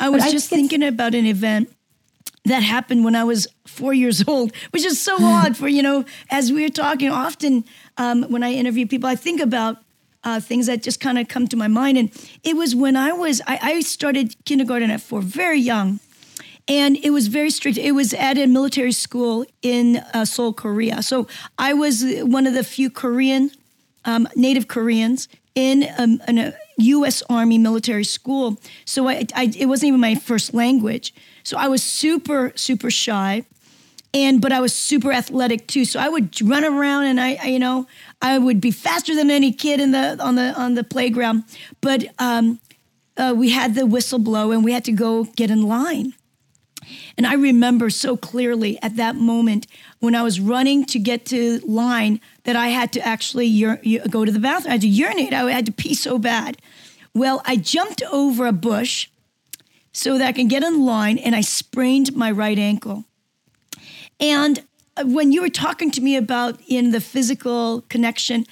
I 0.00 0.08
was 0.08 0.22
I 0.22 0.30
just 0.30 0.48
think 0.48 0.70
thinking 0.70 0.88
about 0.88 1.14
an 1.14 1.26
event 1.26 1.70
that 2.46 2.62
happened 2.62 3.04
when 3.04 3.14
I 3.14 3.24
was 3.24 3.46
four 3.66 3.92
years 3.92 4.26
old, 4.26 4.50
which 4.70 4.84
is 4.86 4.98
so 4.98 5.14
odd 5.20 5.58
for, 5.58 5.68
you 5.68 5.82
know, 5.82 6.06
as 6.30 6.52
we 6.52 6.64
are 6.64 6.70
talking, 6.70 7.10
often 7.10 7.64
um, 7.98 8.22
when 8.24 8.42
I 8.42 8.54
interview 8.54 8.86
people, 8.86 9.10
I 9.10 9.14
think 9.14 9.42
about 9.42 9.83
uh, 10.24 10.40
things 10.40 10.66
that 10.66 10.82
just 10.82 11.00
kind 11.00 11.18
of 11.18 11.28
come 11.28 11.46
to 11.48 11.56
my 11.56 11.68
mind. 11.68 11.98
And 11.98 12.10
it 12.42 12.56
was 12.56 12.74
when 12.74 12.96
I 12.96 13.12
was, 13.12 13.40
I, 13.46 13.58
I 13.62 13.80
started 13.80 14.34
kindergarten 14.44 14.90
at 14.90 15.00
four, 15.00 15.20
very 15.20 15.60
young. 15.60 16.00
And 16.66 16.96
it 16.96 17.10
was 17.10 17.26
very 17.26 17.50
strict. 17.50 17.76
It 17.76 17.92
was 17.92 18.14
at 18.14 18.38
a 18.38 18.46
military 18.46 18.92
school 18.92 19.44
in 19.60 19.98
uh, 20.14 20.24
Seoul, 20.24 20.54
Korea. 20.54 21.02
So 21.02 21.28
I 21.58 21.74
was 21.74 22.02
one 22.22 22.46
of 22.46 22.54
the 22.54 22.64
few 22.64 22.88
Korean 22.88 23.50
um, 24.06 24.26
Native 24.34 24.68
Koreans 24.68 25.28
in, 25.54 25.86
um, 25.98 26.22
in 26.26 26.38
a 26.38 26.54
U.S. 26.78 27.22
Army 27.28 27.58
military 27.58 28.04
school. 28.04 28.58
So 28.84 29.08
I, 29.08 29.26
I, 29.34 29.52
it 29.56 29.66
wasn't 29.66 29.88
even 29.88 30.00
my 30.00 30.14
first 30.14 30.54
language. 30.54 31.14
So 31.42 31.56
I 31.56 31.68
was 31.68 31.82
super, 31.82 32.52
super 32.56 32.90
shy, 32.90 33.44
and 34.12 34.40
but 34.40 34.52
I 34.52 34.60
was 34.60 34.74
super 34.74 35.12
athletic 35.12 35.66
too. 35.66 35.84
So 35.84 36.00
I 36.00 36.08
would 36.08 36.40
run 36.40 36.64
around, 36.64 37.04
and 37.04 37.20
I, 37.20 37.38
I 37.42 37.46
you 37.48 37.58
know, 37.58 37.86
I 38.24 38.38
would 38.38 38.58
be 38.58 38.70
faster 38.70 39.14
than 39.14 39.30
any 39.30 39.52
kid 39.52 39.80
in 39.80 39.90
the 39.90 40.16
on 40.18 40.36
the 40.36 40.54
on 40.58 40.74
the 40.74 40.82
playground. 40.82 41.44
But 41.82 42.06
um, 42.18 42.58
uh, 43.18 43.34
we 43.36 43.50
had 43.50 43.74
the 43.74 43.84
whistle 43.84 44.18
blow, 44.18 44.50
and 44.50 44.64
we 44.64 44.72
had 44.72 44.84
to 44.86 44.92
go 44.92 45.24
get 45.24 45.50
in 45.50 45.68
line. 45.68 46.14
And 47.18 47.26
I 47.26 47.34
remember 47.34 47.90
so 47.90 48.16
clearly 48.16 48.78
at 48.82 48.96
that 48.96 49.16
moment 49.16 49.66
when 50.00 50.14
I 50.14 50.22
was 50.22 50.40
running 50.40 50.86
to 50.86 50.98
get 50.98 51.26
to 51.26 51.58
line 51.60 52.20
that 52.44 52.56
I 52.56 52.68
had 52.68 52.92
to 52.92 53.00
actually 53.00 53.64
ur- 53.64 53.80
go 54.08 54.24
to 54.24 54.32
the 54.32 54.40
bathroom. 54.40 54.70
I 54.70 54.74
had 54.74 54.80
to 54.82 54.88
urinate. 54.88 55.32
I 55.34 55.50
had 55.50 55.66
to 55.66 55.72
pee 55.72 55.94
so 55.94 56.18
bad. 56.18 56.60
Well, 57.14 57.42
I 57.44 57.56
jumped 57.56 58.02
over 58.10 58.46
a 58.46 58.52
bush 58.52 59.08
so 59.92 60.18
that 60.18 60.26
I 60.26 60.32
can 60.32 60.48
get 60.48 60.62
in 60.62 60.84
line 60.84 61.18
and 61.18 61.34
I 61.34 61.42
sprained 61.42 62.16
my 62.16 62.30
right 62.30 62.58
ankle. 62.58 63.04
And 64.18 64.62
when 65.02 65.32
you 65.32 65.42
were 65.42 65.50
talking 65.50 65.90
to 65.92 66.00
me 66.00 66.16
about 66.16 66.60
in 66.68 66.90
the 66.90 67.00
physical 67.00 67.82
connection, 67.88 68.46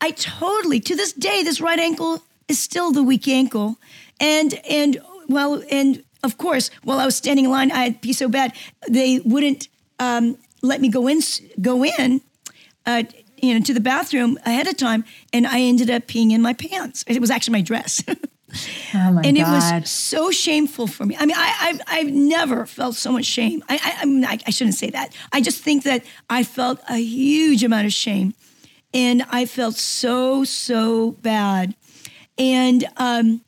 I 0.00 0.10
totally 0.10 0.80
to 0.80 0.94
this 0.94 1.12
day 1.12 1.42
this 1.42 1.60
right 1.60 1.78
ankle 1.78 2.22
is 2.48 2.58
still 2.58 2.92
the 2.92 3.02
weak 3.02 3.28
ankle, 3.28 3.76
and 4.20 4.54
and 4.68 4.98
well 5.28 5.62
and 5.70 6.02
of 6.22 6.38
course 6.38 6.70
while 6.84 6.98
I 6.98 7.04
was 7.04 7.16
standing 7.16 7.46
in 7.46 7.50
line 7.50 7.72
I 7.72 7.84
had 7.84 8.02
pee 8.02 8.12
so 8.12 8.28
bad 8.28 8.52
they 8.88 9.20
wouldn't 9.24 9.68
um, 9.98 10.36
let 10.62 10.80
me 10.80 10.88
go 10.88 11.08
in 11.08 11.20
go 11.60 11.84
in. 11.84 12.20
Uh, 12.84 13.02
you 13.42 13.52
know, 13.52 13.60
to 13.60 13.74
the 13.74 13.80
bathroom 13.80 14.38
ahead 14.46 14.66
of 14.66 14.76
time, 14.78 15.04
and 15.30 15.46
I 15.46 15.60
ended 15.60 15.90
up 15.90 16.06
peeing 16.06 16.32
in 16.32 16.40
my 16.40 16.54
pants. 16.54 17.04
It 17.06 17.20
was 17.20 17.30
actually 17.30 17.52
my 17.52 17.60
dress. 17.60 18.02
Oh 18.94 19.12
my 19.12 19.22
and 19.24 19.36
god! 19.36 19.46
it 19.46 19.80
was 19.82 19.90
so 19.90 20.30
shameful 20.30 20.86
for 20.86 21.04
me. 21.04 21.16
I 21.18 21.26
mean, 21.26 21.36
I, 21.36 21.56
I've, 21.60 21.80
I've 21.86 22.12
never 22.12 22.66
felt 22.66 22.94
so 22.94 23.12
much 23.12 23.24
shame. 23.24 23.62
I, 23.68 23.74
I, 23.82 24.02
I, 24.02 24.04
mean, 24.04 24.24
I, 24.24 24.38
I 24.46 24.50
shouldn't 24.50 24.76
say 24.76 24.90
that. 24.90 25.14
I 25.32 25.40
just 25.40 25.62
think 25.62 25.84
that 25.84 26.04
I 26.30 26.42
felt 26.42 26.80
a 26.88 26.96
huge 26.96 27.64
amount 27.64 27.86
of 27.86 27.92
shame, 27.92 28.34
and 28.94 29.24
I 29.30 29.46
felt 29.46 29.74
so 29.74 30.44
so 30.44 31.12
bad, 31.12 31.74
and 32.38 32.84
um, 32.96 33.42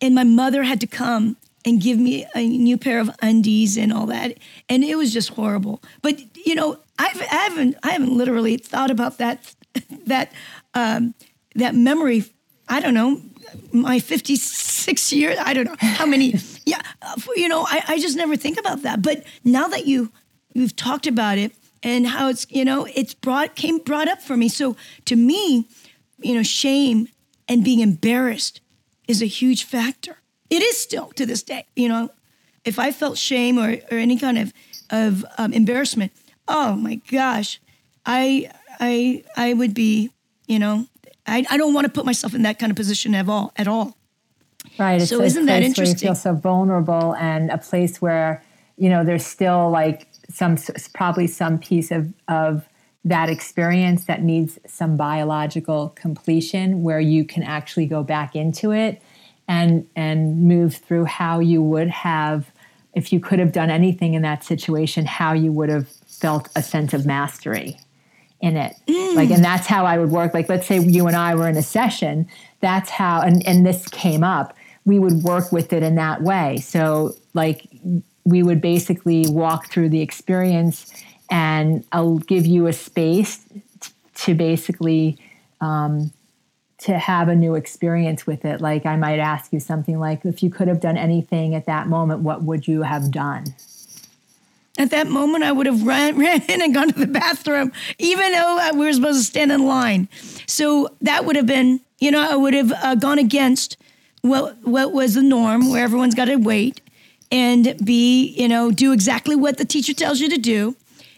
and 0.00 0.14
my 0.14 0.24
mother 0.24 0.62
had 0.62 0.80
to 0.80 0.86
come 0.86 1.36
and 1.64 1.80
give 1.80 1.98
me 1.98 2.26
a 2.34 2.46
new 2.46 2.76
pair 2.76 2.98
of 2.98 3.10
undies 3.22 3.76
and 3.76 3.92
all 3.92 4.06
that, 4.06 4.38
and 4.68 4.84
it 4.84 4.96
was 4.96 5.12
just 5.12 5.30
horrible. 5.30 5.82
But 6.02 6.20
you 6.46 6.54
know, 6.54 6.78
I've, 6.98 7.20
I 7.20 7.24
haven't 7.24 7.76
I 7.82 7.90
haven't 7.90 8.16
literally 8.16 8.56
thought 8.56 8.90
about 8.90 9.18
that 9.18 9.54
that 10.06 10.32
um, 10.74 11.14
that 11.54 11.74
memory. 11.74 12.24
I 12.68 12.80
don't 12.80 12.94
know 12.94 13.20
my 13.72 13.98
56 13.98 15.12
years 15.12 15.38
i 15.40 15.52
don't 15.52 15.66
know 15.66 15.76
how 15.78 16.06
many 16.06 16.34
yeah 16.64 16.80
you 17.36 17.48
know 17.48 17.64
I, 17.68 17.82
I 17.88 17.98
just 17.98 18.16
never 18.16 18.36
think 18.36 18.58
about 18.58 18.82
that. 18.82 19.02
But 19.02 19.24
now 19.44 19.68
that 19.68 19.86
you 19.86 20.12
you've 20.52 20.76
talked 20.76 21.06
about 21.06 21.38
it 21.38 21.52
and 21.82 22.06
how 22.06 22.28
it's 22.28 22.46
you 22.50 22.64
know 22.64 22.86
it's 22.94 23.14
brought 23.14 23.54
came 23.54 23.78
brought 23.78 24.08
up 24.08 24.20
for 24.20 24.36
me. 24.36 24.48
So 24.48 24.76
to 25.06 25.16
me 25.16 25.68
you 26.18 26.34
know 26.34 26.42
shame 26.42 27.08
and 27.48 27.64
being 27.64 27.80
embarrassed 27.80 28.60
is 29.08 29.22
a 29.22 29.26
huge 29.26 29.64
factor. 29.64 30.18
It 30.50 30.62
is 30.62 30.78
still 30.78 31.08
to 31.12 31.26
this 31.26 31.42
day 31.42 31.66
you 31.76 31.88
know. 31.88 32.10
If 32.64 32.78
i 32.78 32.92
felt 32.92 33.18
shame 33.18 33.58
or, 33.58 33.70
or 33.90 33.98
any 33.98 34.16
kind 34.16 34.38
of 34.38 34.52
of 34.88 35.24
um, 35.36 35.52
embarrassment 35.52 36.12
oh 36.46 36.76
my 36.76 37.00
gosh 37.10 37.60
i 38.06 38.48
i 38.78 39.24
i 39.36 39.52
would 39.52 39.74
be 39.74 40.10
you 40.46 40.60
know 40.60 40.86
I, 41.26 41.44
I 41.50 41.56
don't 41.56 41.74
want 41.74 41.86
to 41.86 41.92
put 41.92 42.04
myself 42.04 42.34
in 42.34 42.42
that 42.42 42.58
kind 42.58 42.70
of 42.70 42.76
position 42.76 43.14
at 43.14 43.28
all 43.28 43.52
at 43.56 43.68
all 43.68 43.96
Right. 44.78 45.00
It's 45.00 45.10
So 45.10 45.20
a 45.20 45.24
isn't 45.24 45.46
that 45.46 45.60
place 45.60 45.76
where 45.76 45.84
you 45.84 45.90
interesting? 45.90 46.08
feel 46.08 46.14
so 46.14 46.34
vulnerable 46.34 47.14
and 47.16 47.50
a 47.50 47.58
place 47.58 48.00
where, 48.00 48.42
you 48.76 48.88
know, 48.88 49.04
there's 49.04 49.26
still 49.26 49.70
like 49.70 50.06
some 50.30 50.56
probably 50.94 51.26
some 51.26 51.58
piece 51.58 51.90
of 51.90 52.12
of 52.28 52.66
that 53.04 53.28
experience 53.28 54.04
that 54.04 54.22
needs 54.22 54.58
some 54.66 54.96
biological 54.96 55.88
completion 55.90 56.82
where 56.82 57.00
you 57.00 57.24
can 57.24 57.42
actually 57.42 57.86
go 57.86 58.02
back 58.02 58.36
into 58.36 58.72
it 58.72 59.02
and 59.48 59.86
and 59.96 60.42
move 60.44 60.76
through 60.76 61.04
how 61.04 61.40
you 61.40 61.60
would 61.62 61.88
have 61.88 62.50
if 62.94 63.12
you 63.12 63.18
could 63.20 63.38
have 63.38 63.52
done 63.52 63.70
anything 63.70 64.14
in 64.14 64.22
that 64.22 64.44
situation, 64.44 65.06
how 65.06 65.32
you 65.32 65.50
would 65.50 65.70
have 65.70 65.88
felt 65.88 66.48
a 66.54 66.62
sense 66.62 66.92
of 66.92 67.06
mastery 67.06 67.78
in 68.42 68.56
it. 68.56 68.74
Like, 69.16 69.30
and 69.30 69.42
that's 69.42 69.66
how 69.66 69.86
I 69.86 69.96
would 69.96 70.10
work. 70.10 70.34
Like, 70.34 70.48
let's 70.48 70.66
say 70.66 70.78
you 70.80 71.06
and 71.06 71.16
I 71.16 71.34
were 71.36 71.48
in 71.48 71.56
a 71.56 71.62
session, 71.62 72.28
that's 72.60 72.90
how, 72.90 73.22
and, 73.22 73.46
and 73.46 73.64
this 73.64 73.86
came 73.88 74.24
up, 74.24 74.54
we 74.84 74.98
would 74.98 75.22
work 75.22 75.52
with 75.52 75.72
it 75.72 75.82
in 75.82 75.94
that 75.94 76.22
way. 76.22 76.58
So, 76.58 77.14
like, 77.34 77.68
we 78.24 78.42
would 78.42 78.60
basically 78.60 79.24
walk 79.28 79.70
through 79.70 79.90
the 79.90 80.00
experience 80.00 80.92
and 81.30 81.84
I'll 81.92 82.18
give 82.18 82.44
you 82.44 82.66
a 82.66 82.72
space 82.72 83.44
t- 83.80 83.92
to 84.14 84.34
basically, 84.34 85.18
um, 85.60 86.12
to 86.78 86.98
have 86.98 87.28
a 87.28 87.36
new 87.36 87.54
experience 87.54 88.26
with 88.26 88.44
it. 88.44 88.60
Like, 88.60 88.86
I 88.86 88.96
might 88.96 89.20
ask 89.20 89.52
you 89.52 89.60
something 89.60 90.00
like, 90.00 90.24
if 90.24 90.42
you 90.42 90.50
could 90.50 90.66
have 90.66 90.80
done 90.80 90.96
anything 90.96 91.54
at 91.54 91.66
that 91.66 91.86
moment, 91.86 92.20
what 92.20 92.42
would 92.42 92.66
you 92.66 92.82
have 92.82 93.12
done? 93.12 93.44
At 94.78 94.90
that 94.90 95.06
moment, 95.06 95.44
I 95.44 95.52
would 95.52 95.66
have 95.66 95.82
ran, 95.82 96.18
ran 96.18 96.42
in 96.48 96.62
and 96.62 96.74
gone 96.74 96.88
to 96.88 96.98
the 96.98 97.06
bathroom, 97.06 97.72
even 97.98 98.32
though 98.32 98.70
we 98.74 98.86
were 98.86 98.92
supposed 98.92 99.20
to 99.20 99.24
stand 99.24 99.52
in 99.52 99.66
line. 99.66 100.08
So 100.46 100.88
that 101.00 101.24
would 101.24 101.36
have 101.36 101.46
been, 101.46 101.80
you 101.98 102.10
know, 102.10 102.20
I 102.20 102.36
would 102.36 102.54
have 102.54 102.72
uh, 102.72 102.94
gone 102.94 103.18
against 103.18 103.76
what 104.22 104.56
what 104.62 104.92
was 104.92 105.14
the 105.14 105.22
norm, 105.22 105.70
where 105.70 105.82
everyone's 105.82 106.14
got 106.14 106.26
to 106.26 106.36
wait 106.36 106.80
and 107.30 107.74
be, 107.84 108.28
you 108.36 108.46
know, 108.48 108.70
do 108.70 108.92
exactly 108.92 109.34
what 109.34 109.56
the 109.56 109.64
teacher 109.64 109.94
tells 109.94 110.20
you 110.20 110.28
to 110.28 110.38
do, 110.38 110.76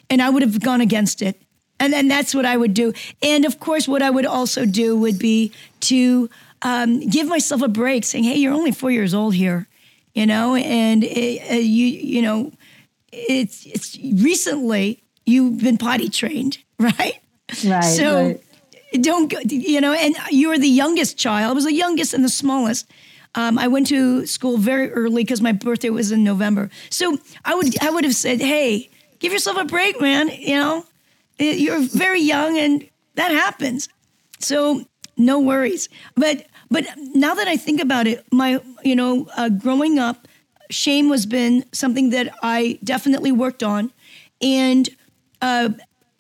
and 0.09 0.23
I 0.23 0.31
would 0.31 0.43
have 0.43 0.61
gone 0.61 0.81
against 0.81 1.21
it, 1.21 1.41
and 1.79 1.93
then 1.93 2.09
that's 2.09 2.35
what 2.35 2.47
I 2.47 2.57
would 2.57 2.73
do. 2.73 2.93
And 3.23 3.45
of 3.45 3.61
course, 3.61 3.87
what 3.87 4.01
I 4.01 4.11
would 4.11 4.25
also 4.25 4.65
do 4.65 4.97
would 4.97 5.19
be 5.19 5.53
to 5.81 6.31
um, 6.63 7.01
give 7.01 7.29
myself 7.29 7.61
a 7.63 7.69
break, 7.69 8.05
saying, 8.05 8.25
"Hey, 8.25 8.37
you're 8.37 8.55
only 8.55 8.73
four 8.73 8.91
years 8.91 9.13
old 9.13 9.35
here." 9.35 9.69
You 10.15 10.27
know, 10.27 10.55
and 10.55 11.05
it, 11.05 11.51
uh, 11.51 11.55
you 11.57 11.87
you 11.87 12.23
know, 12.23 12.53
it's 13.15 13.67
it's 13.67 13.99
recently 13.99 15.03
you've 15.25 15.61
been 15.61 15.79
potty 15.79 16.09
trained, 16.09 16.59
right? 16.79 17.21
Right. 17.65 17.81
So 17.81 18.27
right. 18.27 18.41
don't 19.01 19.31
go, 19.31 19.39
you 19.47 19.81
know, 19.81 19.93
and 19.93 20.15
you 20.31 20.51
are 20.51 20.59
the 20.59 20.69
youngest 20.69 21.17
child. 21.17 21.51
I 21.51 21.55
was 21.55 21.65
the 21.65 21.73
youngest 21.73 22.15
and 22.15 22.25
the 22.25 22.29
smallest. 22.29 22.91
Um, 23.35 23.59
I 23.59 23.67
went 23.67 23.89
to 23.89 24.27
school 24.27 24.59
very 24.59 24.93
early 24.93 25.25
because 25.25 25.41
my 25.41 25.53
birthday 25.53 25.91
was 25.91 26.13
in 26.13 26.23
November. 26.23 26.71
So 26.91 27.19
I 27.45 27.55
would 27.55 27.83
I 27.83 27.91
would 27.91 28.05
have 28.05 28.15
said, 28.15 28.41
"Hey, 28.41 28.91
give 29.19 29.33
yourself 29.33 29.57
a 29.57 29.65
break, 29.65 30.01
man. 30.01 30.29
You 30.29 30.55
know, 30.55 30.87
you're 31.39 31.81
very 31.81 32.21
young, 32.21 32.59
and 32.59 32.89
that 33.17 33.33
happens. 33.33 33.89
So 34.39 34.85
no 35.17 35.41
worries." 35.41 35.89
But 36.15 36.47
but 36.71 36.87
now 36.97 37.35
that 37.35 37.49
I 37.49 37.57
think 37.57 37.81
about 37.81 38.07
it, 38.07 38.25
my 38.33 38.61
you 38.85 38.95
know, 38.95 39.27
uh, 39.37 39.49
growing 39.49 39.99
up, 39.99 40.29
shame 40.71 41.09
was 41.09 41.27
been 41.27 41.65
something 41.73 42.11
that 42.11 42.35
I 42.43 42.79
definitely 42.85 43.33
worked 43.33 43.63
on, 43.63 43.93
and 44.41 44.89
uh, 45.41 45.71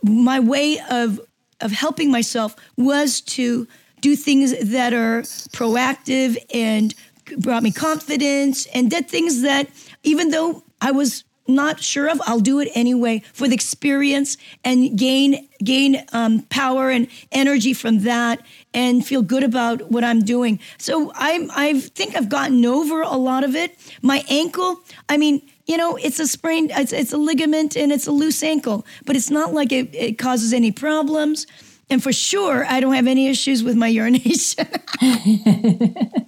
my 0.02 0.40
way 0.40 0.78
of 0.90 1.20
of 1.60 1.72
helping 1.72 2.10
myself 2.10 2.56
was 2.76 3.20
to 3.20 3.66
do 4.00 4.16
things 4.16 4.54
that 4.70 4.92
are 4.92 5.22
proactive 5.52 6.36
and 6.52 6.94
brought 7.38 7.62
me 7.62 7.70
confidence 7.70 8.66
and 8.66 8.90
did 8.90 9.08
things 9.08 9.42
that 9.42 9.68
even 10.02 10.28
though 10.30 10.62
I 10.80 10.90
was 10.90 11.24
not 11.46 11.82
sure 11.82 12.08
of 12.08 12.20
i'll 12.26 12.40
do 12.40 12.58
it 12.60 12.68
anyway 12.74 13.22
for 13.32 13.48
the 13.48 13.54
experience 13.54 14.36
and 14.64 14.98
gain 14.98 15.48
gain 15.62 16.04
um, 16.12 16.42
power 16.42 16.90
and 16.90 17.08
energy 17.32 17.72
from 17.72 18.00
that 18.00 18.40
and 18.72 19.06
feel 19.06 19.22
good 19.22 19.42
about 19.42 19.90
what 19.90 20.04
i'm 20.04 20.20
doing. 20.20 20.58
So 20.78 21.12
i 21.14 21.48
i 21.54 21.80
think 21.80 22.16
i've 22.16 22.28
gotten 22.28 22.64
over 22.64 23.02
a 23.02 23.16
lot 23.16 23.44
of 23.44 23.54
it. 23.54 23.76
My 24.02 24.24
ankle 24.28 24.80
i 25.08 25.16
mean 25.16 25.42
you 25.66 25.76
know 25.76 25.96
it's 25.96 26.18
a 26.18 26.26
sprain 26.26 26.70
it's, 26.70 26.92
it's 26.92 27.12
a 27.12 27.16
ligament 27.16 27.76
and 27.76 27.92
it's 27.92 28.06
a 28.06 28.12
loose 28.12 28.42
ankle 28.42 28.84
but 29.06 29.16
it's 29.16 29.30
not 29.30 29.54
like 29.54 29.72
it, 29.72 29.94
it 29.94 30.18
causes 30.18 30.52
any 30.52 30.72
problems. 30.72 31.46
And 31.90 32.02
for 32.02 32.12
sure 32.12 32.66
i 32.68 32.80
don't 32.80 32.94
have 32.94 33.06
any 33.06 33.28
issues 33.28 33.62
with 33.62 33.76
my 33.76 33.88
urination. 34.00 34.66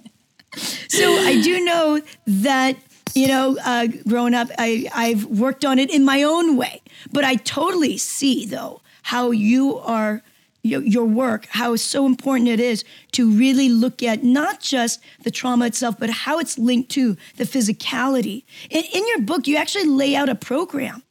So 0.89 1.05
i 1.17 1.39
do 1.41 1.63
know 1.63 2.01
that 2.25 2.77
you 3.13 3.27
know, 3.27 3.57
uh, 3.63 3.87
growing 4.07 4.33
up, 4.33 4.49
I, 4.57 4.87
I've 4.93 5.25
worked 5.25 5.65
on 5.65 5.79
it 5.79 5.89
in 5.93 6.05
my 6.05 6.23
own 6.23 6.57
way. 6.57 6.81
But 7.11 7.23
I 7.23 7.35
totally 7.35 7.97
see, 7.97 8.45
though, 8.45 8.81
how 9.03 9.31
you 9.31 9.77
are, 9.77 10.21
your, 10.63 10.81
your 10.81 11.05
work, 11.05 11.47
how 11.51 11.75
so 11.75 12.05
important 12.05 12.49
it 12.49 12.59
is 12.59 12.83
to 13.13 13.29
really 13.31 13.69
look 13.69 14.03
at 14.03 14.23
not 14.23 14.59
just 14.59 14.99
the 15.23 15.31
trauma 15.31 15.67
itself, 15.67 15.95
but 15.99 16.09
how 16.09 16.39
it's 16.39 16.57
linked 16.57 16.89
to 16.91 17.15
the 17.37 17.43
physicality. 17.43 18.43
In, 18.69 18.83
in 18.93 19.07
your 19.07 19.21
book, 19.21 19.47
you 19.47 19.57
actually 19.57 19.85
lay 19.85 20.15
out 20.15 20.29
a 20.29 20.35
program, 20.35 21.03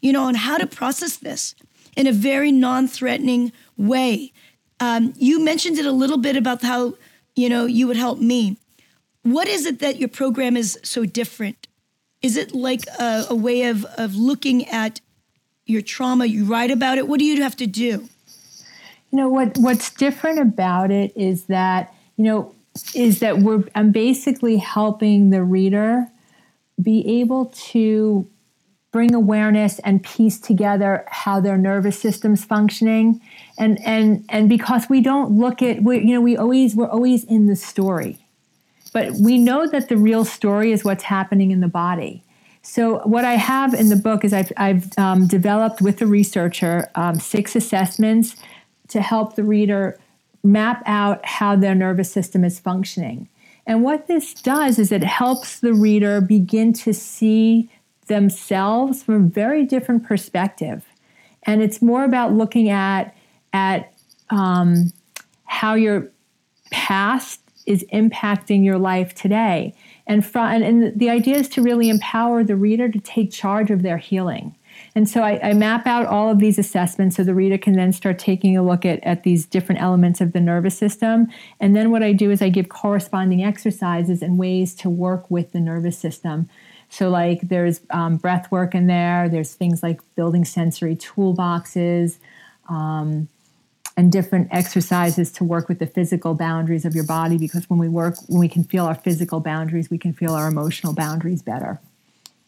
you 0.00 0.12
know, 0.12 0.24
on 0.24 0.34
how 0.34 0.58
to 0.58 0.66
process 0.66 1.16
this 1.16 1.54
in 1.96 2.06
a 2.06 2.12
very 2.12 2.52
non 2.52 2.86
threatening 2.86 3.52
way. 3.76 4.32
Um, 4.80 5.12
you 5.16 5.40
mentioned 5.40 5.78
it 5.78 5.86
a 5.86 5.92
little 5.92 6.18
bit 6.18 6.36
about 6.36 6.62
how, 6.62 6.94
you 7.34 7.48
know, 7.48 7.66
you 7.66 7.86
would 7.86 7.96
help 7.96 8.20
me 8.20 8.56
what 9.32 9.48
is 9.48 9.66
it 9.66 9.80
that 9.80 9.98
your 9.98 10.08
program 10.08 10.56
is 10.56 10.78
so 10.82 11.04
different? 11.04 11.66
Is 12.22 12.36
it 12.36 12.54
like 12.54 12.86
a, 12.98 13.26
a 13.30 13.34
way 13.34 13.64
of, 13.64 13.84
of 13.96 14.16
looking 14.16 14.66
at 14.68 15.00
your 15.66 15.82
trauma? 15.82 16.26
You 16.26 16.44
write 16.44 16.70
about 16.70 16.98
it. 16.98 17.06
What 17.08 17.18
do 17.18 17.24
you 17.24 17.42
have 17.42 17.56
to 17.56 17.66
do? 17.66 18.08
You 19.10 19.16
know 19.18 19.28
what? 19.28 19.56
What's 19.56 19.90
different 19.90 20.38
about 20.40 20.90
it 20.90 21.12
is 21.16 21.44
that 21.44 21.94
you 22.16 22.24
know 22.24 22.54
is 22.94 23.20
that 23.20 23.38
we're 23.38 23.64
I'm 23.74 23.92
basically 23.92 24.58
helping 24.58 25.30
the 25.30 25.42
reader 25.42 26.08
be 26.80 27.20
able 27.20 27.46
to 27.46 28.28
bring 28.90 29.14
awareness 29.14 29.78
and 29.80 30.02
piece 30.02 30.40
together 30.40 31.04
how 31.08 31.40
their 31.40 31.58
nervous 31.58 31.98
system's 31.98 32.44
functioning 32.44 33.20
and 33.58 33.78
and 33.84 34.24
and 34.28 34.48
because 34.48 34.88
we 34.88 35.00
don't 35.00 35.32
look 35.32 35.62
at 35.62 35.82
we 35.82 35.98
you 35.98 36.14
know 36.14 36.20
we 36.20 36.36
always 36.36 36.74
we're 36.74 36.88
always 36.88 37.24
in 37.24 37.46
the 37.46 37.56
story 37.56 38.18
but 38.92 39.12
we 39.12 39.38
know 39.38 39.66
that 39.66 39.88
the 39.88 39.96
real 39.96 40.24
story 40.24 40.72
is 40.72 40.84
what's 40.84 41.04
happening 41.04 41.50
in 41.50 41.60
the 41.60 41.68
body. 41.68 42.22
So, 42.62 42.98
what 43.00 43.24
I 43.24 43.34
have 43.34 43.72
in 43.72 43.88
the 43.88 43.96
book 43.96 44.24
is 44.24 44.32
I've, 44.32 44.52
I've 44.56 44.98
um, 44.98 45.26
developed 45.26 45.80
with 45.80 45.98
the 45.98 46.06
researcher 46.06 46.90
um, 46.94 47.18
six 47.18 47.56
assessments 47.56 48.36
to 48.88 49.00
help 49.00 49.36
the 49.36 49.44
reader 49.44 49.98
map 50.42 50.82
out 50.86 51.24
how 51.24 51.56
their 51.56 51.74
nervous 51.74 52.12
system 52.12 52.44
is 52.44 52.58
functioning. 52.58 53.28
And 53.66 53.84
what 53.84 54.06
this 54.06 54.34
does 54.34 54.78
is 54.78 54.90
it 54.92 55.04
helps 55.04 55.60
the 55.60 55.74
reader 55.74 56.20
begin 56.20 56.72
to 56.74 56.94
see 56.94 57.70
themselves 58.06 59.02
from 59.02 59.14
a 59.14 59.28
very 59.28 59.64
different 59.64 60.04
perspective. 60.04 60.84
And 61.44 61.62
it's 61.62 61.82
more 61.82 62.04
about 62.04 62.32
looking 62.32 62.70
at, 62.70 63.14
at 63.52 63.92
um, 64.30 64.92
how 65.44 65.74
your 65.74 66.10
past 66.70 67.40
is 67.68 67.84
impacting 67.92 68.64
your 68.64 68.78
life 68.78 69.14
today. 69.14 69.74
And, 70.06 70.24
and 70.34 70.98
the 70.98 71.10
idea 71.10 71.36
is 71.36 71.48
to 71.50 71.62
really 71.62 71.90
empower 71.90 72.42
the 72.42 72.56
reader 72.56 72.88
to 72.88 72.98
take 72.98 73.30
charge 73.30 73.70
of 73.70 73.82
their 73.82 73.98
healing. 73.98 74.56
And 74.94 75.08
so 75.08 75.22
I, 75.22 75.50
I, 75.50 75.52
map 75.54 75.86
out 75.86 76.06
all 76.06 76.30
of 76.30 76.38
these 76.38 76.58
assessments 76.58 77.16
so 77.16 77.24
the 77.24 77.34
reader 77.34 77.58
can 77.58 77.74
then 77.74 77.92
start 77.92 78.18
taking 78.18 78.56
a 78.56 78.62
look 78.62 78.86
at, 78.86 79.02
at 79.02 79.22
these 79.22 79.44
different 79.44 79.82
elements 79.82 80.20
of 80.20 80.32
the 80.32 80.40
nervous 80.40 80.78
system. 80.78 81.26
And 81.60 81.76
then 81.76 81.90
what 81.90 82.02
I 82.02 82.12
do 82.12 82.30
is 82.30 82.40
I 82.40 82.48
give 82.48 82.68
corresponding 82.68 83.42
exercises 83.42 84.22
and 84.22 84.38
ways 84.38 84.74
to 84.76 84.88
work 84.88 85.30
with 85.30 85.52
the 85.52 85.60
nervous 85.60 85.98
system. 85.98 86.48
So, 86.90 87.10
like, 87.10 87.40
there's 87.42 87.80
um, 87.90 88.16
breath 88.16 88.50
work 88.50 88.74
in 88.74 88.86
there, 88.86 89.28
there's 89.28 89.52
things 89.54 89.82
like 89.82 90.00
building 90.14 90.44
sensory 90.44 90.96
toolboxes. 90.96 92.18
Um, 92.68 93.28
and 93.98 94.12
different 94.12 94.46
exercises 94.52 95.32
to 95.32 95.42
work 95.42 95.68
with 95.68 95.80
the 95.80 95.86
physical 95.86 96.32
boundaries 96.32 96.84
of 96.84 96.94
your 96.94 97.04
body 97.04 97.36
because 97.36 97.68
when 97.68 97.80
we 97.80 97.88
work 97.88 98.14
when 98.28 98.38
we 98.38 98.48
can 98.48 98.62
feel 98.62 98.86
our 98.86 98.94
physical 98.94 99.40
boundaries 99.40 99.90
we 99.90 99.98
can 99.98 100.12
feel 100.12 100.34
our 100.34 100.46
emotional 100.46 100.94
boundaries 100.94 101.42
better. 101.42 101.80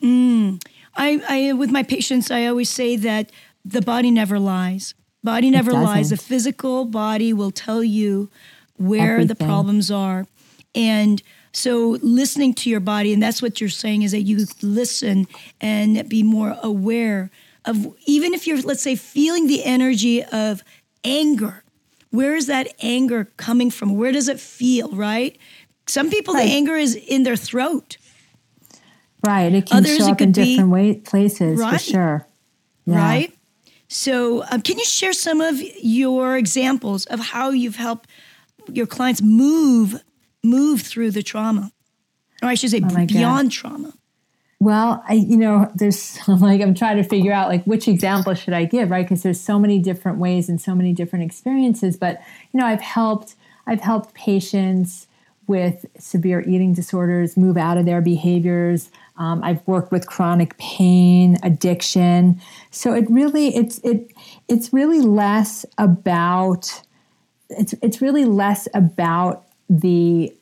Mm. 0.01 0.63
I, 0.97 1.21
I 1.29 1.53
with 1.55 1.71
my 1.71 1.83
patients 1.83 2.31
i 2.31 2.47
always 2.47 2.71
say 2.71 2.97
that 2.97 3.31
the 3.65 3.83
body 3.83 4.11
never 4.11 4.39
lies. 4.39 4.95
Body 5.23 5.51
never 5.51 5.73
lies. 5.73 6.11
the 6.11 6.17
physical 6.17 6.87
body 6.87 7.33
will 7.33 7.51
tell 7.51 7.85
you 7.85 8.31
where 8.79 9.15
Everything. 9.15 9.27
the 9.27 9.35
problems 9.35 9.91
are. 9.91 10.27
And 10.75 11.23
so 11.53 11.99
listening 12.01 12.55
to 12.55 12.71
your 12.71 12.81
body 12.81 13.13
and 13.13 13.21
that's 13.21 13.43
what 13.43 13.61
you're 13.61 13.69
saying 13.69 14.03
is 14.03 14.13
that 14.13 14.23
you 14.23 14.47
listen 14.63 15.27
and 15.61 16.09
be 16.09 16.23
more 16.23 16.57
aware 16.63 17.29
of 17.65 17.95
even 18.07 18.33
if 18.33 18.47
you're 18.47 18.63
let's 18.63 18.83
say 18.83 18.95
feeling 18.95 19.49
the 19.49 19.65
energy 19.65 20.23
of 20.23 20.63
anger. 21.05 21.65
Where 22.11 22.35
is 22.35 22.47
that 22.47 22.69
anger 22.81 23.31
coming 23.37 23.71
from? 23.71 23.97
Where 23.97 24.13
does 24.13 24.29
it 24.29 24.41
feel, 24.41 24.91
right? 24.91 25.39
Some 25.87 26.11
people, 26.11 26.35
right. 26.35 26.47
the 26.47 26.53
anger 26.53 26.77
is 26.77 26.95
in 26.95 27.23
their 27.23 27.37
throat. 27.37 27.97
Right. 29.25 29.53
It 29.53 29.67
can 29.67 29.79
Others, 29.79 29.99
show 29.99 30.11
up 30.11 30.21
in 30.21 30.33
different 30.33 30.71
way, 30.71 30.95
places 30.95 31.59
right. 31.59 31.73
for 31.73 31.79
sure. 31.79 32.27
Yeah. 32.87 32.97
Right. 32.97 33.33
So, 33.89 34.45
um, 34.51 34.63
can 34.63 34.79
you 34.79 34.85
share 34.85 35.13
some 35.13 35.41
of 35.41 35.61
your 35.83 36.37
examples 36.37 37.07
of 37.07 37.21
how 37.21 37.51
you've 37.51 37.77
helped 37.77 38.09
your 38.73 38.87
clients 38.87 39.21
move 39.21 40.01
move 40.43 40.83
through 40.83 41.11
the 41.11 41.23
trauma, 41.23 41.73
or 42.43 42.49
I 42.49 42.55
should 42.55 42.71
say, 42.71 42.81
oh 42.85 43.07
beyond 43.07 43.51
God. 43.51 43.53
trauma? 43.53 43.93
Well, 44.63 45.03
I, 45.09 45.15
you 45.15 45.39
know, 45.39 45.71
there's 45.75 46.19
like, 46.29 46.61
I'm 46.61 46.75
trying 46.75 46.99
to 46.99 47.03
figure 47.03 47.33
out 47.33 47.49
like 47.49 47.65
which 47.65 47.89
example 47.89 48.35
should 48.35 48.53
I 48.53 48.67
give, 48.67 48.91
right? 48.91 49.05
Because 49.05 49.23
there's 49.23 49.41
so 49.41 49.59
many 49.59 49.79
different 49.79 50.19
ways 50.19 50.49
and 50.49 50.61
so 50.61 50.75
many 50.75 50.93
different 50.93 51.25
experiences. 51.25 51.97
But, 51.97 52.21
you 52.53 52.61
know, 52.61 52.67
I've 52.67 52.83
helped, 52.83 53.35
I've 53.67 53.81
helped 53.81 54.13
patients 54.15 55.07
with 55.47 55.87
severe 55.99 56.43
eating 56.43 56.75
disorders 56.75 57.37
move 57.37 57.57
out 57.57 57.79
of 57.79 57.87
their 57.87 58.03
behaviors. 58.03 58.91
Um, 59.17 59.43
I've 59.43 59.67
worked 59.67 59.91
with 59.91 60.07
chronic 60.07 60.57
pain, 60.59 61.39
addiction. 61.43 62.41
So 62.71 62.93
it 62.93 63.11
really, 63.11 63.57
it's, 63.57 63.79
it, 63.79 64.13
it's 64.47 64.73
really 64.73 65.01
less 65.01 65.65
about, 65.79 66.83
it's, 67.49 67.75
it's 67.83 68.01
really 68.03 68.27
less 68.27 68.69
about 68.75 69.47
the, 69.69 70.33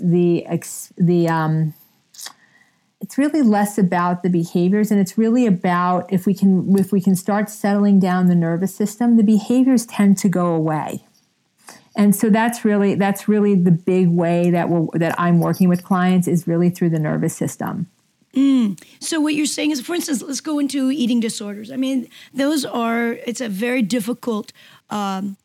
the, 0.00 0.46
the, 0.96 1.28
um, 1.28 1.74
it's 3.02 3.18
really 3.18 3.42
less 3.42 3.76
about 3.76 4.22
the 4.22 4.30
behaviors 4.30 4.90
and 4.90 5.00
it's 5.00 5.18
really 5.18 5.44
about 5.44 6.10
if 6.10 6.24
we 6.24 6.32
can 6.32 6.78
if 6.78 6.92
we 6.92 7.00
can 7.00 7.14
start 7.14 7.50
settling 7.50 7.98
down 7.98 8.28
the 8.28 8.34
nervous 8.34 8.74
system 8.74 9.16
the 9.16 9.24
behaviors 9.24 9.84
tend 9.84 10.16
to 10.16 10.28
go 10.28 10.54
away 10.54 11.04
and 11.94 12.14
so 12.16 12.30
that's 12.30 12.64
really 12.64 12.94
that's 12.94 13.28
really 13.28 13.54
the 13.54 13.72
big 13.72 14.08
way 14.08 14.50
that 14.50 14.68
we're 14.68 14.86
that 14.98 15.18
i'm 15.18 15.40
working 15.40 15.68
with 15.68 15.84
clients 15.84 16.26
is 16.26 16.46
really 16.46 16.70
through 16.70 16.88
the 16.88 17.00
nervous 17.00 17.36
system 17.36 17.88
Mm. 18.34 18.82
So 18.98 19.20
what 19.20 19.34
you're 19.34 19.44
saying 19.44 19.72
is, 19.72 19.82
for 19.82 19.94
instance, 19.94 20.22
let's 20.22 20.40
go 20.40 20.58
into 20.58 20.90
eating 20.90 21.20
disorders. 21.20 21.70
I 21.70 21.76
mean, 21.76 22.08
those 22.32 22.64
are 22.64 23.12
it's 23.26 23.42
a 23.42 23.48
very 23.50 23.82
difficult, 23.82 24.54
um, 24.88 25.36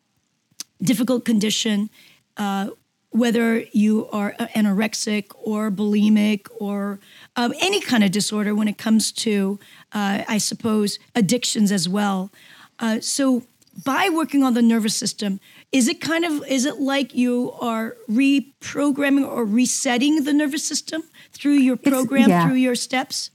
difficult 0.80 1.26
condition. 1.26 1.90
Uh, 2.38 2.70
whether 3.10 3.60
you 3.72 4.06
are 4.10 4.34
anorexic 4.54 5.26
or 5.42 5.70
bulimic 5.70 6.46
or 6.58 7.00
um, 7.36 7.54
any 7.60 7.80
kind 7.80 8.04
of 8.04 8.10
disorder 8.10 8.54
when 8.54 8.68
it 8.68 8.78
comes 8.78 9.10
to, 9.12 9.58
uh, 9.92 10.24
I 10.28 10.38
suppose, 10.38 10.98
addictions 11.14 11.72
as 11.72 11.88
well. 11.88 12.30
Uh, 12.78 13.00
so 13.00 13.44
by 13.84 14.08
working 14.08 14.42
on 14.42 14.54
the 14.54 14.62
nervous 14.62 14.96
system, 14.96 15.40
is 15.72 15.88
it 15.88 16.00
kind 16.00 16.24
of 16.24 16.46
is 16.48 16.64
it 16.64 16.80
like 16.80 17.14
you 17.14 17.52
are 17.60 17.96
reprogramming 18.10 19.26
or 19.26 19.44
resetting 19.44 20.24
the 20.24 20.32
nervous 20.32 20.64
system 20.64 21.02
through 21.32 21.54
your 21.54 21.76
program, 21.76 22.28
yeah. 22.28 22.46
through 22.46 22.56
your 22.56 22.74
steps? 22.74 23.30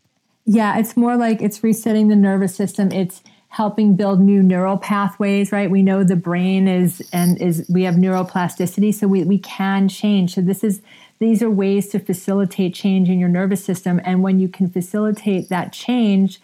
Yeah, 0.46 0.78
it's 0.78 0.98
more 0.98 1.16
like 1.16 1.42
it's 1.42 1.64
resetting 1.64 2.10
the 2.10 2.16
nervous 2.16 2.56
system. 2.56 2.92
It's 2.92 3.22
helping 3.54 3.96
build 3.96 4.20
new 4.20 4.42
neural 4.42 4.78
pathways 4.80 5.52
right 5.52 5.70
we 5.70 5.84
know 5.84 6.04
the 6.04 6.16
brain 6.16 6.68
is 6.68 7.08
and 7.14 7.40
is 7.40 7.64
we 7.70 7.84
have 7.84 7.94
neuroplasticity 7.94 8.92
so 8.92 9.08
we, 9.08 9.24
we 9.24 9.38
can 9.38 9.88
change 9.88 10.34
so 10.34 10.42
this 10.42 10.64
is 10.64 10.82
these 11.20 11.44
are 11.44 11.52
ways 11.52 11.88
to 11.88 12.00
facilitate 12.00 12.74
change 12.74 13.10
in 13.10 13.20
your 13.20 13.30
nervous 13.30 13.64
system 13.64 14.02
and 14.04 14.24
when 14.24 14.40
you 14.40 14.48
can 14.48 14.68
facilitate 14.68 15.50
that 15.50 15.72
change 15.72 16.42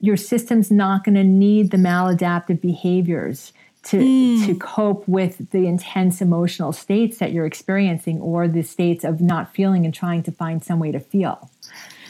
your 0.00 0.16
system's 0.16 0.72
not 0.72 1.04
going 1.04 1.14
to 1.14 1.22
need 1.22 1.70
the 1.70 1.76
maladaptive 1.76 2.60
behaviors 2.60 3.52
to 3.84 3.98
mm. 3.98 4.44
to 4.44 4.56
cope 4.56 5.06
with 5.06 5.52
the 5.52 5.68
intense 5.68 6.20
emotional 6.20 6.72
states 6.72 7.18
that 7.18 7.30
you're 7.30 7.46
experiencing 7.46 8.20
or 8.20 8.48
the 8.48 8.62
states 8.62 9.04
of 9.04 9.20
not 9.20 9.54
feeling 9.54 9.84
and 9.84 9.94
trying 9.94 10.20
to 10.24 10.32
find 10.32 10.64
some 10.64 10.80
way 10.80 10.90
to 10.90 10.98
feel 10.98 11.48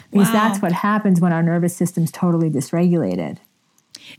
because 0.09 0.29
wow. 0.29 0.33
that's 0.33 0.63
what 0.63 0.71
happens 0.71 1.21
when 1.21 1.31
our 1.31 1.43
nervous 1.43 1.75
system's 1.75 2.11
totally 2.11 2.49
dysregulated 2.49 3.37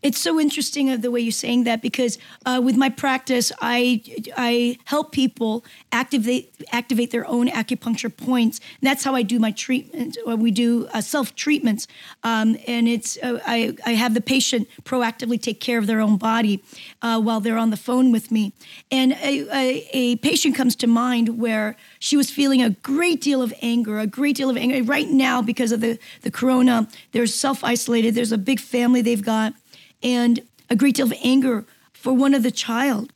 it's 0.03 0.19
so 0.19 0.41
interesting 0.41 0.91
of 0.91 1.03
the 1.03 1.11
way 1.11 1.21
you're 1.21 1.33
saying 1.33 1.65
that 1.65 1.83
because 1.83 2.19
uh, 2.47 2.61
with 2.63 2.77
my 2.77 2.89
practice, 2.89 3.53
I 3.61 4.03
I 4.37 4.79
help 4.85 5.13
people 5.13 5.65
activate 5.91 6.55
activate 6.73 7.11
their 7.11 7.27
own 7.27 7.49
acupuncture 7.49 8.15
points. 8.15 8.61
And 8.81 8.89
that's 8.89 9.05
how 9.05 9.15
I 9.15 9.23
do 9.23 9.39
my 9.39 9.51
treatment. 9.51 10.17
Uh, 10.27 10.37
we 10.37 10.51
do 10.51 10.89
uh, 10.93 11.01
self 11.01 11.35
treatments, 11.35 11.87
um, 12.23 12.57
and 12.67 12.89
it's 12.89 13.19
uh, 13.23 13.41
I 13.47 13.77
I 13.85 13.93
have 13.93 14.15
the 14.15 14.21
patient 14.21 14.69
proactively 14.85 15.41
take 15.41 15.61
care 15.61 15.79
of 15.79 15.87
their 15.87 16.01
own 16.01 16.17
body 16.17 16.63
uh, 17.03 17.21
while 17.21 17.41
they're 17.41 17.59
on 17.59 17.71
the 17.71 17.77
phone 17.77 18.13
with 18.13 18.31
me. 18.31 18.53
And 18.91 19.13
a, 19.13 19.47
a, 19.53 19.89
a 19.93 20.17
patient 20.17 20.55
comes 20.55 20.77
to 20.77 20.87
mind 20.87 21.41
where 21.41 21.77
she 21.99 22.17
was 22.17 22.31
feeling 22.31 22.63
a 22.63 22.71
great 22.71 23.21
deal 23.21 23.43
of 23.43 23.53
anger, 23.63 23.99
a 23.99 24.07
great 24.07 24.37
deal 24.37 24.51
of 24.51 24.57
anger. 24.57 24.83
Right 24.83 25.09
now, 25.09 25.43
because 25.43 25.73
of 25.73 25.81
the 25.81 25.99
the 26.23 26.31
corona, 26.31 26.89
they're 27.13 27.27
self 27.27 27.63
isolated. 27.65 28.15
There's 28.15 28.33
a 28.33 28.39
big 28.39 28.61
family 28.61 29.03
they've 29.03 29.23
got 29.23 29.55
and 30.03 30.41
a 30.69 30.77
great 30.77 30.97
deal 30.97 31.07
of 31.07 31.15
anger 31.23 31.65
for 31.93 32.13
one 32.13 32.35
of 32.35 32.43
the 32.43 32.51
child. 32.51 33.13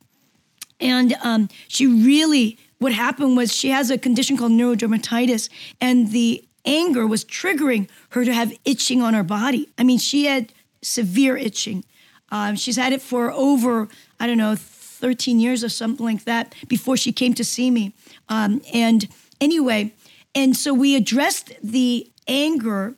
And 0.79 1.13
um, 1.23 1.49
she 1.67 1.87
really, 1.87 2.57
what 2.79 2.93
happened 2.93 3.35
was 3.35 3.53
she 3.53 3.69
has 3.69 3.89
a 3.89 3.97
condition 3.97 4.37
called 4.37 4.51
neurodermatitis, 4.51 5.49
and 5.81 6.11
the 6.11 6.43
anger 6.65 7.07
was 7.07 7.25
triggering 7.25 7.89
her 8.09 8.23
to 8.25 8.33
have 8.33 8.57
itching 8.65 9.01
on 9.01 9.13
her 9.13 9.23
body. 9.23 9.69
I 9.77 9.83
mean, 9.83 9.97
she 9.97 10.25
had 10.25 10.53
severe 10.81 11.37
itching. 11.37 11.83
Um, 12.29 12.55
she's 12.55 12.75
had 12.75 12.93
it 12.93 13.01
for 13.01 13.31
over, 13.31 13.87
I 14.19 14.27
don't 14.27 14.37
know, 14.37 14.55
13 14.55 15.39
years 15.39 15.63
or 15.63 15.69
something 15.69 16.05
like 16.05 16.25
that 16.25 16.53
before 16.67 16.97
she 16.97 17.11
came 17.11 17.33
to 17.35 17.43
see 17.43 17.71
me. 17.71 17.93
Um, 18.29 18.61
and 18.73 19.07
anyway, 19.39 19.93
and 20.35 20.55
so 20.55 20.73
we 20.73 20.95
addressed 20.95 21.53
the 21.63 22.11
anger 22.27 22.95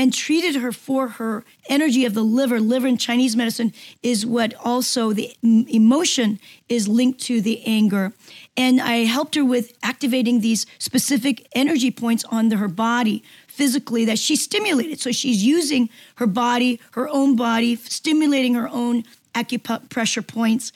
and 0.00 0.14
treated 0.14 0.54
her 0.54 0.72
for 0.72 1.08
her 1.08 1.44
energy 1.68 2.06
of 2.06 2.14
the 2.14 2.22
liver. 2.22 2.58
Liver 2.58 2.86
in 2.86 2.96
Chinese 2.96 3.36
medicine 3.36 3.70
is 4.02 4.24
what 4.24 4.54
also 4.64 5.12
the 5.12 5.36
emotion 5.42 6.40
is 6.70 6.88
linked 6.88 7.20
to 7.20 7.42
the 7.42 7.62
anger. 7.66 8.14
And 8.56 8.80
I 8.80 9.04
helped 9.04 9.34
her 9.34 9.44
with 9.44 9.76
activating 9.82 10.40
these 10.40 10.64
specific 10.78 11.46
energy 11.54 11.90
points 11.90 12.24
on 12.30 12.50
her 12.50 12.66
body 12.66 13.22
physically 13.46 14.06
that 14.06 14.18
she 14.18 14.36
stimulated. 14.36 15.00
So 15.00 15.12
she's 15.12 15.44
using 15.44 15.90
her 16.14 16.26
body, 16.26 16.80
her 16.92 17.06
own 17.06 17.36
body, 17.36 17.76
stimulating 17.76 18.54
her 18.54 18.70
own 18.70 19.04
acupressure 19.34 20.26
points 20.26 20.72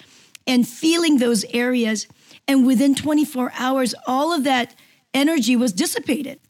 and 0.46 0.68
feeling 0.68 1.16
those 1.16 1.46
areas. 1.46 2.06
And 2.46 2.66
within 2.66 2.94
24 2.94 3.52
hours, 3.58 3.94
all 4.06 4.34
of 4.34 4.44
that 4.44 4.74
energy 5.14 5.56
was 5.56 5.72
dissipated. 5.72 6.40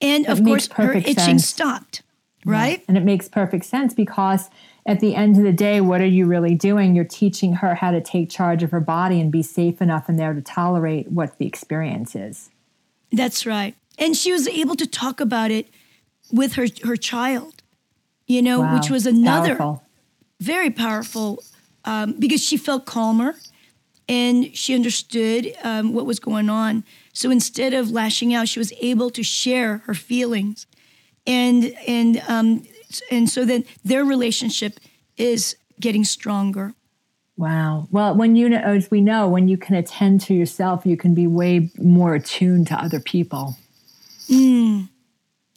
And 0.00 0.26
of 0.26 0.42
course, 0.44 0.68
her 0.72 0.92
itching 0.92 1.14
sense. 1.14 1.46
stopped, 1.46 2.02
right? 2.44 2.78
Yeah. 2.80 2.84
And 2.88 2.96
it 2.96 3.04
makes 3.04 3.28
perfect 3.28 3.64
sense 3.64 3.94
because 3.94 4.50
at 4.86 5.00
the 5.00 5.14
end 5.14 5.36
of 5.36 5.42
the 5.42 5.52
day, 5.52 5.80
what 5.80 6.00
are 6.00 6.06
you 6.06 6.26
really 6.26 6.54
doing? 6.54 6.94
You're 6.94 7.04
teaching 7.04 7.54
her 7.54 7.74
how 7.74 7.90
to 7.90 8.00
take 8.00 8.30
charge 8.30 8.62
of 8.62 8.70
her 8.70 8.80
body 8.80 9.20
and 9.20 9.32
be 9.32 9.42
safe 9.42 9.82
enough 9.82 10.08
in 10.08 10.16
there 10.16 10.32
to 10.32 10.40
tolerate 10.40 11.10
what 11.10 11.38
the 11.38 11.46
experience 11.46 12.14
is. 12.14 12.50
That's 13.10 13.46
right. 13.46 13.74
And 13.98 14.16
she 14.16 14.32
was 14.32 14.46
able 14.46 14.76
to 14.76 14.86
talk 14.86 15.20
about 15.20 15.50
it 15.50 15.68
with 16.30 16.54
her, 16.54 16.66
her 16.84 16.96
child, 16.96 17.62
you 18.26 18.42
know, 18.42 18.60
wow. 18.60 18.74
which 18.76 18.90
was 18.90 19.06
another 19.06 19.56
powerful. 19.56 19.82
very 20.40 20.70
powerful 20.70 21.42
um, 21.84 22.12
because 22.18 22.42
she 22.42 22.56
felt 22.56 22.84
calmer 22.84 23.34
and 24.08 24.56
she 24.56 24.74
understood 24.74 25.54
um, 25.62 25.92
what 25.92 26.06
was 26.06 26.20
going 26.20 26.48
on. 26.48 26.84
So 27.12 27.30
instead 27.30 27.74
of 27.74 27.90
lashing 27.90 28.34
out, 28.34 28.48
she 28.48 28.58
was 28.58 28.72
able 28.80 29.10
to 29.10 29.22
share 29.22 29.78
her 29.86 29.94
feelings, 29.94 30.66
and 31.26 31.74
and 31.86 32.22
um, 32.28 32.66
and 33.10 33.28
so 33.28 33.44
then 33.44 33.64
their 33.84 34.04
relationship 34.04 34.78
is 35.16 35.56
getting 35.80 36.04
stronger. 36.04 36.74
Wow. 37.36 37.88
Well, 37.90 38.14
when 38.14 38.34
you 38.34 38.48
know, 38.48 38.58
as 38.58 38.90
we 38.90 39.00
know, 39.00 39.28
when 39.28 39.46
you 39.48 39.58
can 39.58 39.74
attend 39.74 40.22
to 40.22 40.34
yourself, 40.34 40.86
you 40.86 40.96
can 40.96 41.14
be 41.14 41.26
way 41.26 41.70
more 41.78 42.14
attuned 42.14 42.66
to 42.68 42.74
other 42.74 42.98
people. 42.98 43.56
Mm, 44.30 44.88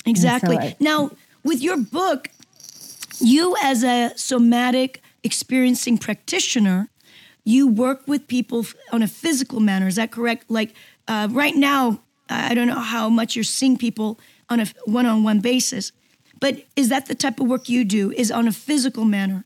exactly. 0.05 0.57
So 0.57 0.61
I, 0.61 0.75
now, 0.79 1.11
with 1.43 1.61
your 1.61 1.77
book, 1.77 2.29
you 3.21 3.55
as 3.63 3.83
a 3.83 4.11
somatic 4.17 5.01
experiencing 5.23 5.97
practitioner, 5.97 6.89
you 7.49 7.67
work 7.67 8.07
with 8.07 8.27
people 8.27 8.65
on 8.91 9.01
a 9.01 9.07
physical 9.07 9.59
manner. 9.59 9.87
Is 9.87 9.95
that 9.95 10.11
correct? 10.11 10.49
Like 10.49 10.73
uh, 11.07 11.27
right 11.31 11.55
now, 11.55 11.99
I 12.29 12.53
don't 12.53 12.67
know 12.67 12.79
how 12.79 13.09
much 13.09 13.35
you're 13.35 13.43
seeing 13.43 13.77
people 13.77 14.19
on 14.49 14.59
a 14.59 14.67
one-on-one 14.85 15.39
basis, 15.39 15.91
but 16.39 16.63
is 16.75 16.89
that 16.89 17.07
the 17.07 17.15
type 17.15 17.39
of 17.39 17.47
work 17.47 17.67
you 17.67 17.83
do? 17.83 18.11
Is 18.11 18.31
on 18.31 18.47
a 18.47 18.51
physical 18.51 19.03
manner? 19.03 19.45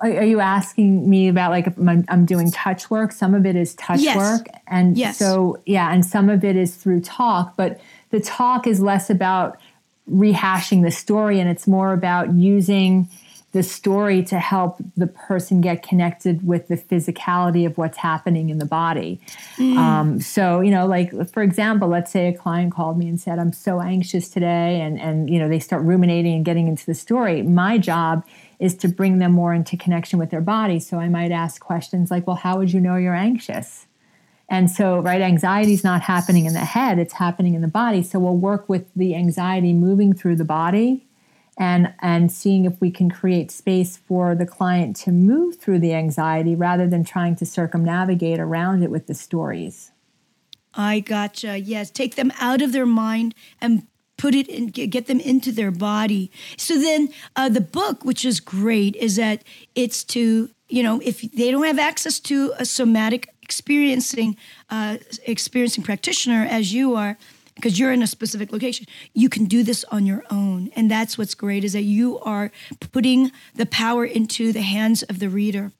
Are 0.00 0.24
you 0.24 0.40
asking 0.40 1.08
me 1.08 1.28
about 1.28 1.50
like 1.50 1.66
I'm, 1.78 2.04
I'm 2.08 2.24
doing 2.26 2.50
touch 2.50 2.90
work? 2.90 3.12
Some 3.12 3.34
of 3.34 3.46
it 3.46 3.56
is 3.56 3.74
touch 3.74 4.00
yes. 4.00 4.16
work, 4.16 4.46
and 4.66 4.96
yes. 4.96 5.18
so 5.18 5.60
yeah, 5.66 5.92
and 5.92 6.04
some 6.04 6.28
of 6.28 6.44
it 6.44 6.56
is 6.56 6.76
through 6.76 7.00
talk. 7.00 7.56
But 7.56 7.80
the 8.10 8.20
talk 8.20 8.66
is 8.66 8.80
less 8.80 9.10
about 9.10 9.58
rehashing 10.10 10.82
the 10.82 10.90
story, 10.90 11.40
and 11.40 11.48
it's 11.48 11.66
more 11.66 11.92
about 11.92 12.32
using 12.32 13.08
the 13.52 13.62
story 13.62 14.22
to 14.22 14.38
help 14.38 14.76
the 14.96 15.06
person 15.06 15.62
get 15.62 15.82
connected 15.82 16.46
with 16.46 16.68
the 16.68 16.76
physicality 16.76 17.64
of 17.64 17.78
what's 17.78 17.96
happening 17.96 18.50
in 18.50 18.58
the 18.58 18.66
body. 18.66 19.18
Mm. 19.56 19.76
Um, 19.76 20.20
so, 20.20 20.60
you 20.60 20.70
know, 20.70 20.86
like 20.86 21.10
for 21.30 21.42
example, 21.42 21.88
let's 21.88 22.10
say 22.10 22.28
a 22.28 22.36
client 22.36 22.74
called 22.74 22.98
me 22.98 23.08
and 23.08 23.18
said, 23.18 23.38
I'm 23.38 23.54
so 23.54 23.80
anxious 23.80 24.28
today, 24.28 24.80
and, 24.82 25.00
and 25.00 25.30
you 25.30 25.38
know, 25.38 25.48
they 25.48 25.60
start 25.60 25.82
ruminating 25.82 26.34
and 26.34 26.44
getting 26.44 26.68
into 26.68 26.84
the 26.84 26.94
story. 26.94 27.42
My 27.42 27.78
job 27.78 28.26
is 28.58 28.76
to 28.76 28.88
bring 28.88 29.18
them 29.18 29.32
more 29.32 29.54
into 29.54 29.76
connection 29.76 30.18
with 30.18 30.30
their 30.30 30.40
body. 30.42 30.78
So 30.78 30.98
I 30.98 31.08
might 31.08 31.32
ask 31.32 31.60
questions 31.60 32.10
like, 32.10 32.26
well, 32.26 32.36
how 32.36 32.58
would 32.58 32.72
you 32.72 32.80
know 32.80 32.96
you're 32.96 33.14
anxious? 33.14 33.86
And 34.50 34.70
so, 34.70 35.00
right, 35.00 35.20
anxiety 35.20 35.74
is 35.74 35.84
not 35.84 36.02
happening 36.02 36.46
in 36.46 36.54
the 36.54 36.60
head, 36.60 36.98
it's 36.98 37.14
happening 37.14 37.54
in 37.54 37.62
the 37.62 37.68
body. 37.68 38.02
So 38.02 38.18
we'll 38.18 38.36
work 38.36 38.68
with 38.68 38.86
the 38.94 39.14
anxiety 39.14 39.72
moving 39.72 40.12
through 40.12 40.36
the 40.36 40.44
body 40.44 41.07
and 41.58 41.92
and 42.00 42.30
seeing 42.30 42.64
if 42.64 42.80
we 42.80 42.90
can 42.90 43.10
create 43.10 43.50
space 43.50 43.96
for 43.96 44.34
the 44.34 44.46
client 44.46 44.96
to 44.96 45.10
move 45.10 45.56
through 45.56 45.80
the 45.80 45.92
anxiety 45.92 46.54
rather 46.54 46.86
than 46.86 47.04
trying 47.04 47.34
to 47.36 47.44
circumnavigate 47.44 48.38
around 48.38 48.82
it 48.82 48.90
with 48.90 49.08
the 49.08 49.14
stories. 49.14 49.90
I 50.72 51.00
gotcha. 51.00 51.58
Yes, 51.58 51.90
take 51.90 52.14
them 52.14 52.32
out 52.40 52.62
of 52.62 52.72
their 52.72 52.86
mind 52.86 53.34
and 53.60 53.86
put 54.16 54.34
it 54.34 54.48
in, 54.48 54.66
get 54.66 55.06
them 55.06 55.20
into 55.20 55.50
their 55.50 55.70
body. 55.70 56.30
So 56.56 56.78
then, 56.78 57.08
uh, 57.34 57.48
the 57.48 57.60
book, 57.60 58.04
which 58.04 58.24
is 58.24 58.38
great, 58.40 58.94
is 58.96 59.16
that 59.16 59.42
it's 59.74 60.04
to 60.04 60.50
you 60.68 60.82
know 60.82 61.00
if 61.02 61.22
they 61.22 61.50
don't 61.50 61.64
have 61.64 61.78
access 61.78 62.20
to 62.20 62.52
a 62.58 62.64
somatic 62.64 63.34
experiencing 63.42 64.36
uh, 64.70 64.98
experiencing 65.24 65.82
practitioner 65.82 66.46
as 66.48 66.72
you 66.72 66.94
are, 66.94 67.16
because 67.58 67.78
you're 67.78 67.92
in 67.92 68.02
a 68.02 68.06
specific 68.06 68.52
location. 68.52 68.86
You 69.14 69.28
can 69.28 69.46
do 69.46 69.62
this 69.62 69.84
on 69.90 70.06
your 70.06 70.24
own. 70.30 70.70
And 70.76 70.88
that's 70.88 71.18
what's 71.18 71.34
great 71.34 71.64
is 71.64 71.72
that 71.72 71.82
you 71.82 72.18
are 72.20 72.50
putting 72.92 73.32
the 73.54 73.66
power 73.66 74.04
into 74.04 74.52
the 74.52 74.62
hands 74.62 75.02
of 75.02 75.18
the 75.18 75.28
reader. 75.28 75.72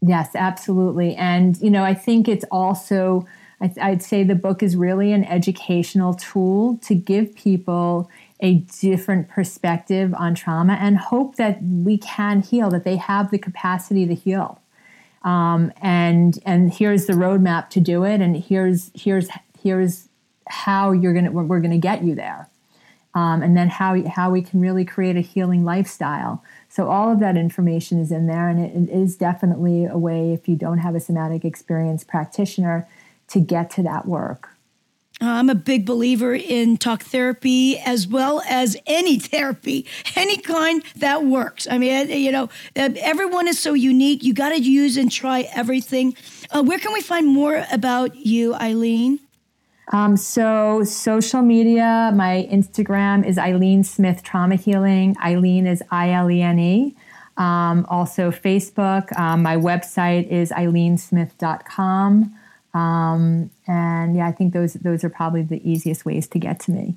Yes, 0.00 0.34
absolutely. 0.34 1.14
And, 1.14 1.58
you 1.60 1.70
know, 1.70 1.84
I 1.84 1.92
think 1.92 2.26
it's 2.26 2.44
also, 2.50 3.26
I'd 3.60 4.02
say 4.02 4.24
the 4.24 4.34
book 4.34 4.62
is 4.62 4.76
really 4.76 5.12
an 5.12 5.24
educational 5.24 6.14
tool 6.14 6.78
to 6.78 6.94
give 6.94 7.34
people 7.34 8.10
a 8.40 8.54
different 8.80 9.28
perspective 9.28 10.14
on 10.14 10.34
trauma 10.34 10.72
and 10.80 10.96
hope 10.96 11.36
that 11.36 11.62
we 11.62 11.98
can 11.98 12.40
heal, 12.40 12.70
that 12.70 12.84
they 12.84 12.96
have 12.96 13.30
the 13.30 13.38
capacity 13.38 14.06
to 14.06 14.14
heal. 14.14 14.60
Um, 15.22 15.70
and 15.82 16.38
and 16.46 16.72
here's 16.72 17.04
the 17.04 17.12
roadmap 17.12 17.68
to 17.70 17.80
do 17.80 18.04
it, 18.04 18.22
and 18.22 18.34
here's 18.34 18.90
here's 18.94 19.28
here's 19.62 20.08
how 20.50 20.92
you're 20.92 21.14
gonna 21.14 21.30
we're 21.30 21.60
gonna 21.60 21.78
get 21.78 22.04
you 22.04 22.14
there, 22.14 22.48
um, 23.14 23.42
and 23.42 23.56
then 23.56 23.68
how 23.68 24.00
how 24.08 24.30
we 24.30 24.42
can 24.42 24.60
really 24.60 24.84
create 24.84 25.16
a 25.16 25.20
healing 25.20 25.64
lifestyle. 25.64 26.44
So 26.68 26.88
all 26.88 27.10
of 27.10 27.20
that 27.20 27.36
information 27.36 28.00
is 28.00 28.12
in 28.12 28.26
there, 28.26 28.48
and 28.48 28.60
it, 28.60 28.74
it 28.74 28.92
is 28.92 29.16
definitely 29.16 29.84
a 29.84 29.98
way 29.98 30.32
if 30.32 30.48
you 30.48 30.56
don't 30.56 30.78
have 30.78 30.94
a 30.94 31.00
somatic 31.00 31.44
experience 31.44 32.04
practitioner 32.04 32.88
to 33.28 33.40
get 33.40 33.70
to 33.72 33.82
that 33.84 34.06
work. 34.06 34.50
I'm 35.20 35.50
a 35.50 35.54
big 35.54 35.84
believer 35.84 36.34
in 36.34 36.78
talk 36.78 37.02
therapy 37.02 37.78
as 37.78 38.08
well 38.08 38.42
as 38.48 38.76
any 38.86 39.18
therapy, 39.18 39.86
any 40.16 40.38
kind 40.38 40.82
that 40.96 41.24
works. 41.24 41.68
I 41.70 41.78
mean, 41.78 42.08
you 42.08 42.32
know, 42.32 42.48
everyone 42.74 43.46
is 43.46 43.58
so 43.58 43.74
unique. 43.74 44.24
You 44.24 44.32
got 44.32 44.50
to 44.50 44.60
use 44.60 44.96
and 44.96 45.12
try 45.12 45.48
everything. 45.54 46.16
Uh, 46.50 46.62
where 46.62 46.78
can 46.78 46.92
we 46.92 47.02
find 47.02 47.26
more 47.26 47.66
about 47.70 48.16
you, 48.16 48.54
Ilene? 48.54 49.18
Um, 49.92 50.16
so, 50.16 50.84
social 50.84 51.42
media, 51.42 52.12
my 52.14 52.48
Instagram 52.50 53.26
is 53.26 53.36
Ilene 53.36 53.84
Smith 53.84 54.22
Trauma 54.22 54.54
Healing. 54.54 55.16
Ilene 55.16 55.66
is 55.66 55.82
I 55.90 56.10
L 56.10 56.30
E 56.30 56.42
N 56.42 56.58
E. 56.58 56.94
Um, 57.36 57.86
also, 57.88 58.30
Facebook. 58.30 59.18
Um, 59.18 59.42
my 59.42 59.56
website 59.56 60.28
is 60.28 60.52
ilenesmith.com. 60.52 62.36
Um, 62.72 63.50
and 63.66 64.16
yeah, 64.16 64.28
I 64.28 64.32
think 64.32 64.52
those 64.52 64.74
those 64.74 65.02
are 65.02 65.10
probably 65.10 65.42
the 65.42 65.68
easiest 65.68 66.04
ways 66.04 66.28
to 66.28 66.38
get 66.38 66.60
to 66.60 66.70
me. 66.70 66.96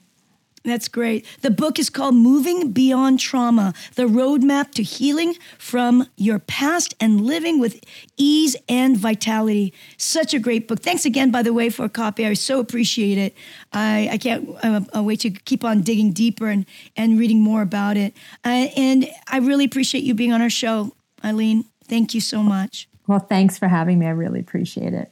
That's 0.65 0.87
great. 0.87 1.25
The 1.41 1.51
book 1.51 1.77
is 1.77 1.89
called 1.89 2.15
Moving 2.15 2.71
Beyond 2.71 3.19
Trauma 3.19 3.73
The 3.95 4.03
Roadmap 4.03 4.71
to 4.75 4.83
Healing 4.83 5.35
from 5.57 6.07
Your 6.15 6.39
Past 6.39 6.95
and 7.01 7.19
Living 7.19 7.59
with 7.59 7.83
Ease 8.15 8.55
and 8.69 8.95
Vitality. 8.95 9.73
Such 9.97 10.33
a 10.33 10.39
great 10.39 10.69
book. 10.69 10.79
Thanks 10.79 11.05
again, 11.05 11.31
by 11.31 11.43
the 11.43 11.51
way, 11.51 11.69
for 11.69 11.83
a 11.83 11.89
copy. 11.89 12.25
I 12.25 12.33
so 12.33 12.61
appreciate 12.61 13.17
it. 13.17 13.35
I, 13.73 14.09
I 14.13 14.17
can't 14.17 14.49
uh, 14.63 14.81
uh 14.95 15.03
wait 15.03 15.19
to 15.21 15.31
keep 15.31 15.65
on 15.65 15.81
digging 15.81 16.13
deeper 16.13 16.47
and, 16.47 16.65
and 16.95 17.19
reading 17.19 17.41
more 17.41 17.61
about 17.61 17.97
it. 17.97 18.13
Uh, 18.45 18.67
and 18.77 19.09
I 19.27 19.39
really 19.39 19.65
appreciate 19.65 20.05
you 20.05 20.13
being 20.13 20.31
on 20.31 20.41
our 20.41 20.49
show, 20.49 20.93
Ilene. 21.23 21.65
Thank 21.89 22.13
you 22.13 22.21
so 22.21 22.41
much. 22.41 22.87
Well, 23.05 23.19
thanks 23.19 23.57
for 23.57 23.67
having 23.67 23.99
me. 23.99 24.05
I 24.05 24.11
really 24.11 24.39
appreciate 24.39 24.93
it. 24.93 25.11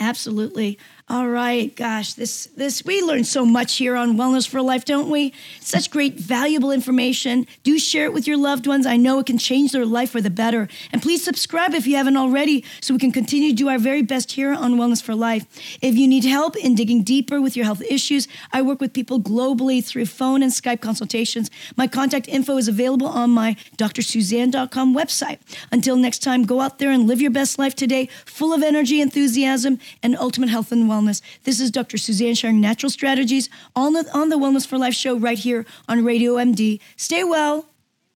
Absolutely. 0.00 0.78
All 1.10 1.26
right, 1.26 1.74
gosh, 1.74 2.12
this 2.12 2.48
this 2.54 2.84
we 2.84 3.00
learn 3.00 3.24
so 3.24 3.46
much 3.46 3.76
here 3.76 3.96
on 3.96 4.18
Wellness 4.18 4.46
for 4.46 4.60
Life, 4.60 4.84
don't 4.84 5.08
we? 5.08 5.32
Such 5.58 5.90
great 5.90 6.16
valuable 6.16 6.70
information. 6.70 7.46
Do 7.62 7.78
share 7.78 8.04
it 8.04 8.12
with 8.12 8.26
your 8.26 8.36
loved 8.36 8.66
ones. 8.66 8.84
I 8.84 8.98
know 8.98 9.18
it 9.18 9.24
can 9.24 9.38
change 9.38 9.72
their 9.72 9.86
life 9.86 10.10
for 10.10 10.20
the 10.20 10.28
better. 10.28 10.68
And 10.92 11.00
please 11.00 11.24
subscribe 11.24 11.72
if 11.72 11.86
you 11.86 11.96
haven't 11.96 12.18
already 12.18 12.62
so 12.82 12.92
we 12.92 13.00
can 13.00 13.10
continue 13.10 13.48
to 13.48 13.56
do 13.56 13.70
our 13.70 13.78
very 13.78 14.02
best 14.02 14.32
here 14.32 14.52
on 14.52 14.74
Wellness 14.74 15.02
for 15.02 15.14
Life. 15.14 15.46
If 15.80 15.94
you 15.94 16.06
need 16.06 16.24
help 16.24 16.56
in 16.56 16.74
digging 16.74 17.04
deeper 17.04 17.40
with 17.40 17.56
your 17.56 17.64
health 17.64 17.80
issues, 17.88 18.28
I 18.52 18.60
work 18.60 18.78
with 18.78 18.92
people 18.92 19.18
globally 19.18 19.82
through 19.82 20.04
phone 20.04 20.42
and 20.42 20.52
Skype 20.52 20.82
consultations. 20.82 21.50
My 21.74 21.86
contact 21.86 22.28
info 22.28 22.58
is 22.58 22.68
available 22.68 23.06
on 23.06 23.30
my 23.30 23.56
drsusanne.com 23.78 24.94
website. 24.94 25.38
Until 25.72 25.96
next 25.96 26.18
time, 26.18 26.42
go 26.42 26.60
out 26.60 26.78
there 26.78 26.90
and 26.90 27.06
live 27.06 27.22
your 27.22 27.30
best 27.30 27.58
life 27.58 27.74
today, 27.74 28.10
full 28.26 28.52
of 28.52 28.62
energy, 28.62 29.00
enthusiasm, 29.00 29.78
and 30.02 30.14
ultimate 30.14 30.50
health 30.50 30.70
and 30.70 30.84
wellness 30.84 30.97
wellness. 30.98 31.20
This 31.44 31.60
is 31.60 31.70
Dr. 31.70 31.98
Susanne 31.98 32.34
sharing 32.34 32.60
natural 32.60 32.90
strategies 32.90 33.48
on 33.74 33.92
the, 33.92 34.08
on 34.12 34.28
the 34.28 34.36
Wellness 34.36 34.66
for 34.66 34.78
Life 34.78 34.94
show 34.94 35.16
right 35.16 35.38
here 35.38 35.64
on 35.88 36.04
Radio 36.04 36.34
MD. 36.34 36.80
Stay 36.96 37.24
well, 37.24 37.66